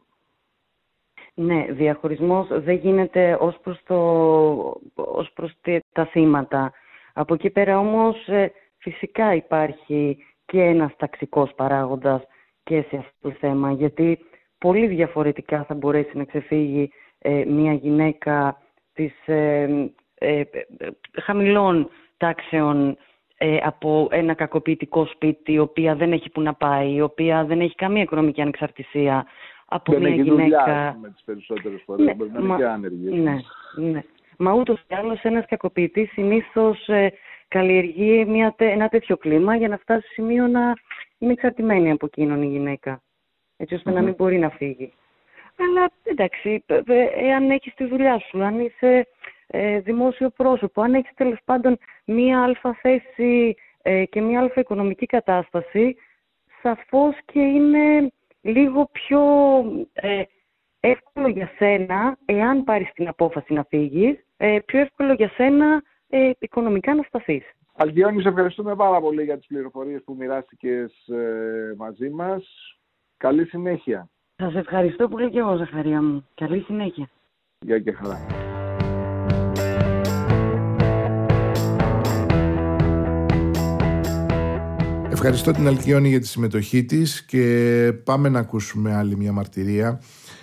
Ναι, 1.41 1.67
διαχωρισμός 1.71 2.49
δεν 2.51 2.75
γίνεται 2.75 3.37
ως 3.41 3.59
προς, 3.63 3.79
το, 3.85 3.97
ως 4.95 5.31
προς 5.35 5.53
τα 5.93 6.07
θύματα. 6.07 6.73
Από 7.13 7.35
εκεί 7.35 7.51
πέρα 7.51 7.79
όμως 7.79 8.29
ε, 8.29 8.53
φυσικά 8.79 9.35
υπάρχει 9.35 10.19
και 10.45 10.63
ένας 10.63 10.97
ταξικός 10.97 11.55
παράγοντας 11.55 12.23
και 12.63 12.85
σε 12.89 12.97
αυτό 12.97 13.13
το 13.21 13.31
θέμα, 13.31 13.73
γιατί 13.73 14.19
πολύ 14.59 14.87
διαφορετικά 14.87 15.65
θα 15.65 15.75
μπορέσει 15.75 16.17
να 16.17 16.25
ξεφύγει 16.25 16.91
ε, 17.19 17.45
μια 17.45 17.73
γυναίκα 17.73 18.63
της 18.93 19.13
ε, 19.27 19.91
ε, 20.15 20.43
χαμηλών 21.23 21.89
τάξεων 22.17 22.97
από 23.63 24.09
ένα 24.11 24.35
κακοποιητικό 24.35 25.07
σπίτι, 25.07 25.53
η 25.53 25.59
οποία 25.59 25.95
δεν 25.95 26.13
έχει 26.13 26.31
που 26.31 26.41
να 26.41 26.55
πάει, 26.55 26.93
η 26.95 27.01
οποία 27.01 27.45
δεν 27.45 27.61
έχει 27.61 27.75
καμία 27.75 28.03
οικονομική 28.03 28.41
ανεξαρτησία 28.41 29.27
από 29.69 29.93
δεν 29.93 30.01
μια 30.01 30.11
έχει 30.11 30.23
γυναίκα. 30.23 30.45
Δουλειά, 30.45 30.97
με 31.01 31.11
τις 31.11 31.23
περισσότερες 31.25 31.83
φορές, 31.85 32.07
ναι, 32.07 32.15
μπορεί 32.15 32.31
να 32.31 32.41
είναι 32.41 32.57
και 32.57 32.65
άνεργη. 32.65 33.11
Ναι, 33.11 33.37
ναι. 33.77 34.03
Μα 34.37 34.53
ούτως 34.53 34.81
ή 34.81 34.95
άλλως 34.95 35.23
ένας 35.23 35.45
κακοποιητής 35.47 36.11
συνήθως 36.11 36.89
καλλιεργεί 37.49 38.25
μια, 38.25 38.55
ένα 38.57 38.89
τέτοιο 38.89 39.17
κλίμα 39.17 39.57
για 39.57 39.69
να 39.69 39.77
φτάσει 39.77 40.01
στο 40.01 40.13
σημείο 40.13 40.47
να 40.47 40.73
είναι 41.19 41.33
εξαρτημένη 41.33 41.91
από 41.91 42.07
εκείνον 42.07 42.43
η 42.43 42.47
γυναίκα. 42.47 43.03
Έτσι 43.57 43.81
να 43.85 44.03
μην 44.03 44.15
μπορεί 44.15 44.39
να 44.39 44.51
φύγει. 44.51 44.93
Αλλά 45.59 45.91
εντάξει, 46.03 46.65
εάν 47.15 47.51
έχεις 47.51 47.75
τη 47.75 47.85
δουλειά 47.85 48.19
σου, 48.19 48.43
αν 48.43 48.61
είσαι 48.61 49.07
ε, 49.47 49.81
δημόσιο 49.81 50.31
πρόσωπο, 50.31 50.83
αν 50.83 50.95
έχεις 50.95 51.15
τέλος 51.15 51.39
πάντων 51.45 51.79
μία 52.05 52.43
αλφα 52.43 52.79
θέση 52.81 53.57
ε, 53.83 54.05
και 54.05 54.21
μία 54.21 54.41
αλφα 54.41 54.61
οικονομική 54.61 55.07
κατάσταση, 55.07 55.97
σαφώς 56.63 57.17
και 57.25 57.41
είναι 57.41 58.13
λίγο 58.41 58.89
πιο 58.93 59.21
ε, 59.93 60.23
εύκολο 60.81 61.29
για 61.29 61.51
σένα, 61.57 62.19
εάν 62.25 62.65
πάρεις 62.65 62.93
την 62.93 63.09
απόφαση 63.09 63.53
να 63.53 63.65
φύγεις, 63.69 64.25
ε, 64.37 64.59
πιο 64.65 64.81
εύκολο 64.81 65.13
για 65.13 65.29
σένα 65.29 65.83
ε, 66.09 66.31
οικονομικά 66.39 66.95
να 66.95 67.03
σταθείς. 67.03 67.45
Αλκιόνι, 67.77 68.23
σε 68.23 68.29
ευχαριστούμε 68.29 68.77
πάρα 68.77 69.01
πολύ 69.01 69.25
για 69.25 69.37
τις 69.37 69.47
πληροφορίες 69.47 70.03
που 70.05 70.15
μοιράστηκες 70.19 71.09
ε, 71.09 71.75
μαζί 71.77 72.11
μας. 72.11 72.45
Καλή 73.17 73.45
συνέχεια. 73.45 74.11
Σας 74.37 74.55
ευχαριστώ 74.55 75.09
πολύ 75.09 75.31
και 75.31 75.39
εγώ, 75.39 75.57
Ζαχαρία 75.57 76.03
μου. 76.03 76.27
Καλή 76.35 76.61
συνέχεια. 76.61 77.09
Γεια 77.61 77.79
και 77.79 77.93
χαρά. 77.93 78.48
Ευχαριστώ 85.21 85.53
την 85.53 85.67
Αλκιόνη 85.67 86.09
για 86.09 86.21
τη 86.21 86.27
συμμετοχή 86.27 86.85
της 86.85 87.25
και 87.25 87.93
πάμε 88.05 88.29
να 88.29 88.39
ακούσουμε 88.39 88.95
άλλη 88.95 89.17
μια 89.17 89.33
μαρτυρία. 89.33 90.01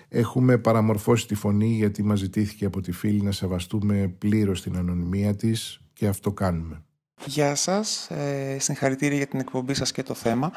Έχουμε 0.09 0.57
παραμορφώσει 0.57 1.27
τη 1.27 1.35
φωνή 1.35 1.67
γιατί 1.67 2.03
μας 2.03 2.19
ζητήθηκε 2.19 2.65
από 2.65 2.81
τη 2.81 2.91
φίλη 2.91 3.21
να 3.21 3.31
σεβαστούμε 3.31 4.13
πλήρως 4.17 4.61
την 4.61 4.77
ανωνυμία 4.77 5.35
της 5.35 5.79
και 5.93 6.07
αυτό 6.07 6.31
κάνουμε. 6.31 6.81
Γεια 7.25 7.55
σας, 7.55 8.09
ε, 8.09 8.57
συγχαρητήρια 8.59 9.17
για 9.17 9.27
την 9.27 9.39
εκπομπή 9.39 9.73
σας 9.73 9.91
και 9.91 10.03
το 10.03 10.13
θέμα. 10.13 10.51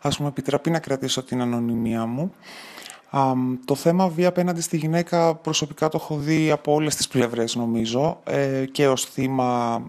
Ας 0.00 0.18
μου 0.18 0.26
επιτραπεί 0.26 0.70
να 0.70 0.78
κρατήσω 0.78 1.22
την 1.22 1.40
ανωνυμία 1.40 2.06
μου. 2.06 2.34
το 3.64 3.74
θέμα 3.74 4.08
βία 4.08 4.28
απέναντι 4.28 4.60
στη 4.60 4.76
γυναίκα 4.76 5.34
προσωπικά 5.34 5.88
το 5.88 5.98
έχω 6.02 6.16
δει 6.16 6.50
από 6.50 6.72
όλες 6.72 6.96
τις 6.96 7.08
πλευρές 7.08 7.54
νομίζω 7.54 8.20
ε, 8.24 8.64
και 8.72 8.88
ως 8.88 9.04
θύμα 9.04 9.82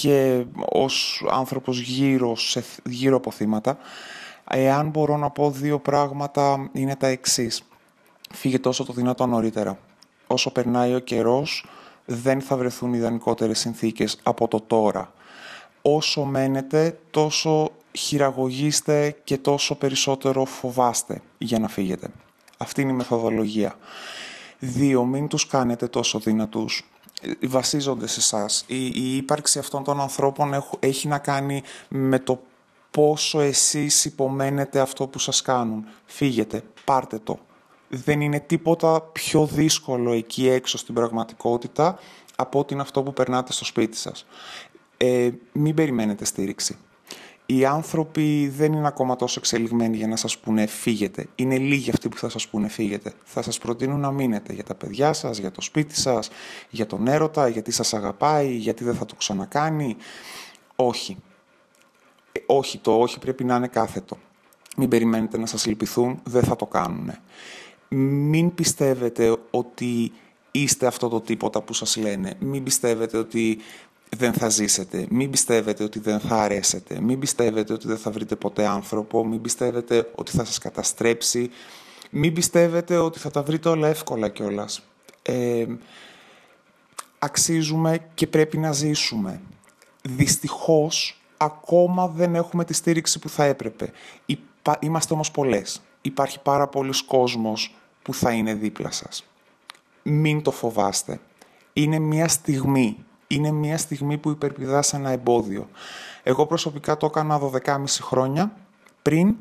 και 0.00 0.44
ως 0.72 1.24
άνθρωπος 1.30 1.80
γύρω, 1.80 2.36
σε, 2.36 2.64
γύρω 2.84 3.16
από 3.16 3.30
θύματα. 3.30 3.78
Εάν 4.50 4.88
μπορώ 4.88 5.16
να 5.16 5.30
πω 5.30 5.50
δύο 5.50 5.78
πράγματα 5.78 6.70
είναι 6.72 6.96
τα 6.96 7.06
εξής. 7.06 7.62
Φύγε 8.32 8.58
τόσο 8.58 8.84
το 8.84 8.92
δυνατό 8.92 9.26
νωρίτερα. 9.26 9.78
Όσο 10.26 10.50
περνάει 10.50 10.94
ο 10.94 10.98
καιρός 10.98 11.66
δεν 12.04 12.40
θα 12.40 12.56
βρεθούν 12.56 12.94
ιδανικότερες 12.94 13.58
συνθήκες 13.58 14.18
από 14.22 14.48
το 14.48 14.60
τώρα 14.60 15.12
όσο 15.82 16.24
μένετε 16.24 16.98
τόσο 17.10 17.70
χειραγωγήστε 17.92 19.16
και 19.24 19.38
τόσο 19.38 19.74
περισσότερο 19.74 20.44
φοβάστε 20.44 21.22
για 21.38 21.58
να 21.58 21.68
φύγετε. 21.68 22.08
Αυτή 22.58 22.82
είναι 22.82 22.92
η 22.92 22.94
μεθοδολογία. 22.94 23.74
Δύο, 24.58 25.04
μην 25.04 25.28
τους 25.28 25.46
κάνετε 25.46 25.86
τόσο 25.86 26.18
δυνατούς. 26.18 26.84
Βασίζονται 27.46 28.06
σε 28.06 28.20
εσάς. 28.20 28.64
Η, 28.66 28.86
η 28.86 29.16
ύπαρξη 29.16 29.58
αυτών 29.58 29.84
των 29.84 30.00
ανθρώπων 30.00 30.64
έχει 30.78 31.08
να 31.08 31.18
κάνει 31.18 31.62
με 31.88 32.18
το 32.18 32.42
πόσο 32.90 33.40
εσείς 33.40 34.04
υπομένετε 34.04 34.80
αυτό 34.80 35.06
που 35.06 35.18
σας 35.18 35.42
κάνουν. 35.42 35.86
Φύγετε, 36.06 36.62
πάρτε 36.84 37.18
το. 37.18 37.38
Δεν 37.88 38.20
είναι 38.20 38.40
τίποτα 38.40 39.00
πιο 39.00 39.46
δύσκολο 39.46 40.12
εκεί 40.12 40.48
έξω 40.48 40.78
στην 40.78 40.94
πραγματικότητα 40.94 41.98
από 42.36 42.58
ότι 42.58 42.72
είναι 42.72 42.82
αυτό 42.82 43.02
που 43.02 43.12
περνάτε 43.12 43.52
στο 43.52 43.64
σπίτι 43.64 43.96
σας 43.96 44.26
ε, 44.98 45.30
μην 45.52 45.74
περιμένετε 45.74 46.24
στήριξη. 46.24 46.78
Οι 47.50 47.64
άνθρωποι 47.64 48.48
δεν 48.48 48.72
είναι 48.72 48.86
ακόμα 48.86 49.16
τόσο 49.16 49.38
εξελιγμένοι 49.38 49.96
για 49.96 50.06
να 50.06 50.16
σας 50.16 50.38
πούνε 50.38 50.66
φύγετε. 50.66 51.26
Είναι 51.34 51.58
λίγοι 51.58 51.90
αυτοί 51.90 52.08
που 52.08 52.16
θα 52.16 52.28
σας 52.28 52.48
πούνε 52.48 52.68
φύγετε. 52.68 53.12
Θα 53.24 53.42
σας 53.42 53.58
προτείνουν 53.58 54.00
να 54.00 54.10
μείνετε 54.10 54.52
για 54.52 54.64
τα 54.64 54.74
παιδιά 54.74 55.12
σας, 55.12 55.38
για 55.38 55.50
το 55.50 55.60
σπίτι 55.60 55.94
σας, 55.94 56.30
για 56.70 56.86
τον 56.86 57.06
έρωτα, 57.06 57.48
γιατί 57.48 57.70
σας 57.70 57.94
αγαπάει, 57.94 58.54
γιατί 58.54 58.84
δεν 58.84 58.94
θα 58.94 59.04
το 59.04 59.14
ξανακάνει. 59.14 59.96
Όχι. 60.76 61.16
Ε, 62.32 62.40
όχι, 62.46 62.78
το 62.78 63.00
όχι 63.00 63.18
πρέπει 63.18 63.44
να 63.44 63.56
είναι 63.56 63.68
κάθετο. 63.68 64.18
Μην 64.76 64.88
περιμένετε 64.88 65.38
να 65.38 65.46
σας 65.46 65.66
λυπηθούν, 65.66 66.20
δεν 66.24 66.42
θα 66.42 66.56
το 66.56 66.66
κάνουν. 66.66 67.12
Μην 68.30 68.54
πιστεύετε 68.54 69.36
ότι 69.50 70.12
είστε 70.50 70.86
αυτό 70.86 71.08
το 71.08 71.20
τίποτα 71.20 71.62
που 71.62 71.72
σας 71.72 71.96
λένε. 71.96 72.34
Μην 72.38 72.62
πιστεύετε 72.62 73.18
ότι 73.18 73.58
δεν 74.16 74.32
θα 74.32 74.48
ζήσετε. 74.48 75.06
Μην 75.10 75.30
πιστεύετε 75.30 75.84
ότι 75.84 75.98
δεν 75.98 76.20
θα 76.20 76.36
αρέσετε. 76.36 77.00
Μην 77.00 77.18
πιστεύετε 77.18 77.72
ότι 77.72 77.86
δεν 77.86 77.96
θα 77.96 78.10
βρείτε 78.10 78.36
ποτέ 78.36 78.66
άνθρωπο. 78.66 79.26
Μην 79.26 79.40
πιστεύετε 79.40 80.10
ότι 80.14 80.30
θα 80.30 80.44
σας 80.44 80.58
καταστρέψει. 80.58 81.50
Μην 82.10 82.32
πιστεύετε 82.32 82.96
ότι 82.96 83.18
θα 83.18 83.30
τα 83.30 83.42
βρείτε 83.42 83.68
όλα 83.68 83.88
εύκολα 83.88 84.28
κιόλας. 84.28 84.82
Ε, 85.22 85.66
αξίζουμε 87.18 88.06
και 88.14 88.26
πρέπει 88.26 88.58
να 88.58 88.72
ζήσουμε. 88.72 89.40
Δυστυχώς, 90.02 91.20
ακόμα 91.36 92.08
δεν 92.08 92.34
έχουμε 92.34 92.64
τη 92.64 92.72
στήριξη 92.72 93.18
που 93.18 93.28
θα 93.28 93.44
έπρεπε. 93.44 93.92
Είμαστε 94.80 95.14
όμως 95.14 95.30
πολλές. 95.30 95.82
Υπάρχει 96.02 96.40
πάρα 96.40 96.66
πολλοί 96.66 97.04
κόσμος 97.06 97.74
που 98.02 98.14
θα 98.14 98.32
είναι 98.32 98.54
δίπλα 98.54 98.90
σας. 98.90 99.24
Μην 100.02 100.42
το 100.42 100.50
φοβάστε. 100.50 101.20
Είναι 101.72 101.98
μια 101.98 102.28
στιγμή 102.28 103.04
είναι 103.28 103.50
μια 103.50 103.78
στιγμή 103.78 104.18
που 104.18 104.30
υπερπηδάς 104.30 104.92
ένα 104.92 105.10
εμπόδιο. 105.10 105.68
Εγώ 106.22 106.46
προσωπικά 106.46 106.96
το 106.96 107.06
έκανα 107.06 107.40
12,5 107.40 107.84
χρόνια 108.00 108.52
πριν 109.02 109.36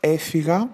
έφυγα. 0.00 0.68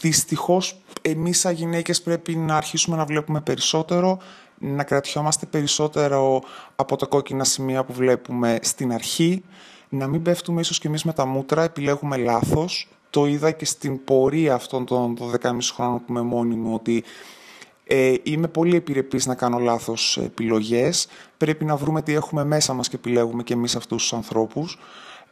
Δυστυχώς 0.00 0.80
εμείς 1.02 1.38
σαν 1.38 1.54
γυναίκες 1.54 2.02
πρέπει 2.02 2.36
να 2.36 2.56
αρχίσουμε 2.56 2.96
να 2.96 3.04
βλέπουμε 3.04 3.40
περισσότερο, 3.40 4.18
να 4.58 4.84
κρατιόμαστε 4.84 5.46
περισσότερο 5.46 6.42
από 6.76 6.96
τα 6.96 7.06
κόκκινα 7.06 7.44
σημεία 7.44 7.84
που 7.84 7.92
βλέπουμε 7.92 8.58
στην 8.62 8.92
αρχή, 8.92 9.44
να 9.88 10.06
μην 10.06 10.22
πέφτουμε 10.22 10.60
ίσως 10.60 10.78
και 10.78 10.88
εμείς 10.88 11.04
με 11.04 11.12
τα 11.12 11.26
μούτρα, 11.26 11.62
επιλέγουμε 11.62 12.16
λάθος. 12.16 12.88
Το 13.10 13.26
είδα 13.26 13.50
και 13.50 13.64
στην 13.64 14.04
πορεία 14.04 14.54
αυτών 14.54 14.84
των 14.84 15.14
12,5 15.14 15.72
χρόνων 15.74 15.98
που 15.98 16.04
είμαι 16.08 16.22
μόνη 16.22 16.54
μου, 16.54 16.74
ότι 16.74 17.04
Ε, 17.84 18.14
είμαι 18.22 18.48
πολύ 18.48 18.76
επιρρεπής 18.76 19.26
να 19.26 19.34
κάνω 19.34 19.58
λάθος 19.58 20.16
επιλογές. 20.16 21.06
Πρέπει 21.36 21.64
να 21.64 21.76
βρούμε 21.76 22.02
τι 22.02 22.14
έχουμε 22.14 22.44
μέσα 22.44 22.72
μας 22.72 22.88
και 22.88 22.96
επιλέγουμε 22.96 23.42
και 23.42 23.52
εμείς 23.52 23.76
αυτούς 23.76 24.02
τους 24.02 24.12
ανθρώπους. 24.12 24.78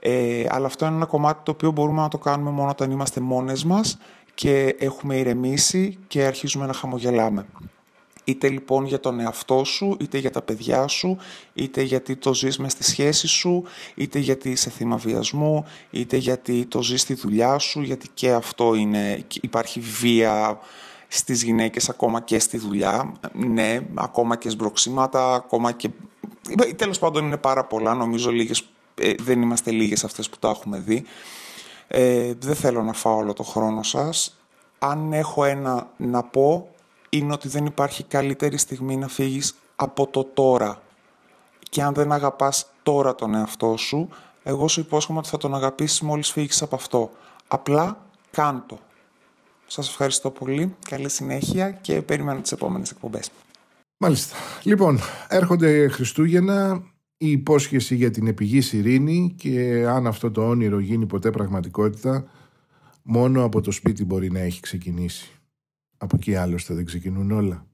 Ε, 0.01 0.45
αλλά 0.49 0.67
αυτό 0.67 0.87
είναι 0.87 0.95
ένα 0.95 1.07
κομμάτι 1.07 1.41
το 1.45 1.51
οποίο 1.51 1.71
μπορούμε 1.71 2.01
να 2.01 2.09
το 2.09 2.19
κάνουμε 2.19 2.51
μόνο 2.51 2.71
όταν 2.71 2.91
είμαστε 2.91 3.21
μόνες 3.21 3.65
μας 3.65 3.99
και 4.35 4.77
έχουμε 4.79 5.17
ηρεμήσει 5.17 5.99
και 6.07 6.25
αρχίζουμε 6.25 6.67
να 6.67 6.73
χαμογελάμε. 6.73 7.47
Είτε 8.25 8.49
λοιπόν 8.49 8.85
για 8.85 9.01
τον 9.01 9.21
εαυτό 9.21 9.65
σου, 9.65 9.97
είτε 10.01 10.19
για 10.19 10.31
τα 10.31 10.43
παιδιά 10.43 10.87
σου, 10.87 11.17
είτε 11.55 11.83
γιατί 11.83 12.17
το 12.17 12.35
ζεις 12.35 12.59
μες 12.59 12.73
στη 12.73 12.85
σχέση 12.85 13.27
σου, 13.27 13.65
είτε 13.95 14.19
γιατί 14.19 14.51
είσαι 14.51 14.71
θύμα 14.71 14.97
βιασμού, 14.97 15.65
είτε 15.91 16.17
γιατί 16.17 16.67
το 16.67 16.83
ζεις 16.83 17.01
στη 17.01 17.15
δουλειά 17.15 17.59
σου, 17.59 17.81
γιατί 17.81 18.09
και 18.15 18.31
αυτό 18.31 18.75
είναι, 18.75 19.25
υπάρχει 19.41 19.81
βία 19.81 20.59
στις 21.13 21.43
γυναίκες 21.43 21.89
ακόμα 21.89 22.21
και 22.21 22.39
στη 22.39 22.59
δουλειά. 22.59 23.13
Ναι, 23.33 23.81
ακόμα 23.95 24.37
και 24.37 24.49
σμπροξίματα, 24.49 25.35
ακόμα 25.35 25.73
και... 25.73 25.91
Τέλος 26.77 26.99
πάντων 26.99 27.25
είναι 27.25 27.37
πάρα 27.37 27.65
πολλά, 27.65 27.95
νομίζω 27.95 28.31
λίγες, 28.31 28.69
ε, 28.95 29.13
δεν 29.19 29.43
είμαστε 29.43 29.71
λίγες 29.71 30.05
αυτές 30.05 30.29
που 30.29 30.39
τα 30.39 30.49
έχουμε 30.49 30.79
δει. 30.79 31.05
Ε, 31.89 32.33
δεν 32.39 32.55
θέλω 32.55 32.83
να 32.83 32.93
φάω 32.93 33.17
όλο 33.17 33.33
το 33.33 33.43
χρόνο 33.43 33.83
σας. 33.83 34.39
Αν 34.79 35.13
έχω 35.13 35.45
ένα 35.45 35.91
να 35.97 36.23
πω, 36.23 36.69
είναι 37.09 37.33
ότι 37.33 37.49
δεν 37.49 37.67
υπάρχει 37.67 38.03
καλύτερη 38.03 38.57
στιγμή 38.57 38.97
να 38.97 39.09
φύγεις 39.09 39.55
από 39.77 40.07
το 40.07 40.25
τώρα. 40.25 40.83
Και 41.71 41.83
αν 41.83 41.95
δεν 41.95 42.13
αγαπάς 42.13 42.67
τώρα 42.83 43.15
τον 43.15 43.35
εαυτό 43.35 43.77
σου, 43.77 44.09
εγώ 44.43 44.69
σου 44.69 44.81
υπόσχομαι 44.81 45.19
ότι 45.19 45.29
θα 45.29 45.37
τον 45.37 45.55
αγαπήσεις 45.55 46.01
μόλις 46.01 46.31
φύγεις 46.31 46.63
από 46.63 46.75
αυτό. 46.75 47.11
Απλά 47.49 48.07
κάντο. 48.31 48.79
Σας 49.73 49.89
ευχαριστώ 49.89 50.31
πολύ, 50.31 50.75
καλή 50.89 51.09
συνέχεια 51.09 51.71
και 51.71 52.03
περιμένω 52.03 52.41
τις 52.41 52.53
επόμενες 52.53 52.91
εκπομπές. 52.91 53.31
Μάλιστα. 53.97 54.37
Λοιπόν, 54.63 54.99
έρχονται 55.29 55.89
Χριστούγεννα, 55.89 56.83
η 57.17 57.31
υπόσχεση 57.31 57.95
για 57.95 58.11
την 58.11 58.27
επιγή 58.27 58.77
ειρήνη 58.77 59.35
και 59.37 59.85
αν 59.87 60.07
αυτό 60.07 60.31
το 60.31 60.49
όνειρο 60.49 60.79
γίνει 60.79 61.07
ποτέ 61.07 61.31
πραγματικότητα, 61.31 62.31
μόνο 63.03 63.45
από 63.45 63.61
το 63.61 63.71
σπίτι 63.71 64.05
μπορεί 64.05 64.31
να 64.31 64.39
έχει 64.39 64.61
ξεκινήσει. 64.61 65.31
Από 65.97 66.17
εκεί 66.17 66.35
άλλωστε 66.35 66.75
δεν 66.75 66.85
ξεκινούν 66.85 67.31
όλα. 67.31 67.67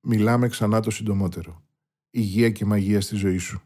Μιλάμε 0.00 0.48
ξανά 0.48 0.80
το 0.80 0.90
συντομότερο. 0.90 1.62
Υγεία 2.10 2.50
και 2.50 2.64
μαγεία 2.64 3.00
στη 3.00 3.16
ζωή 3.16 3.38
σου. 3.38 3.62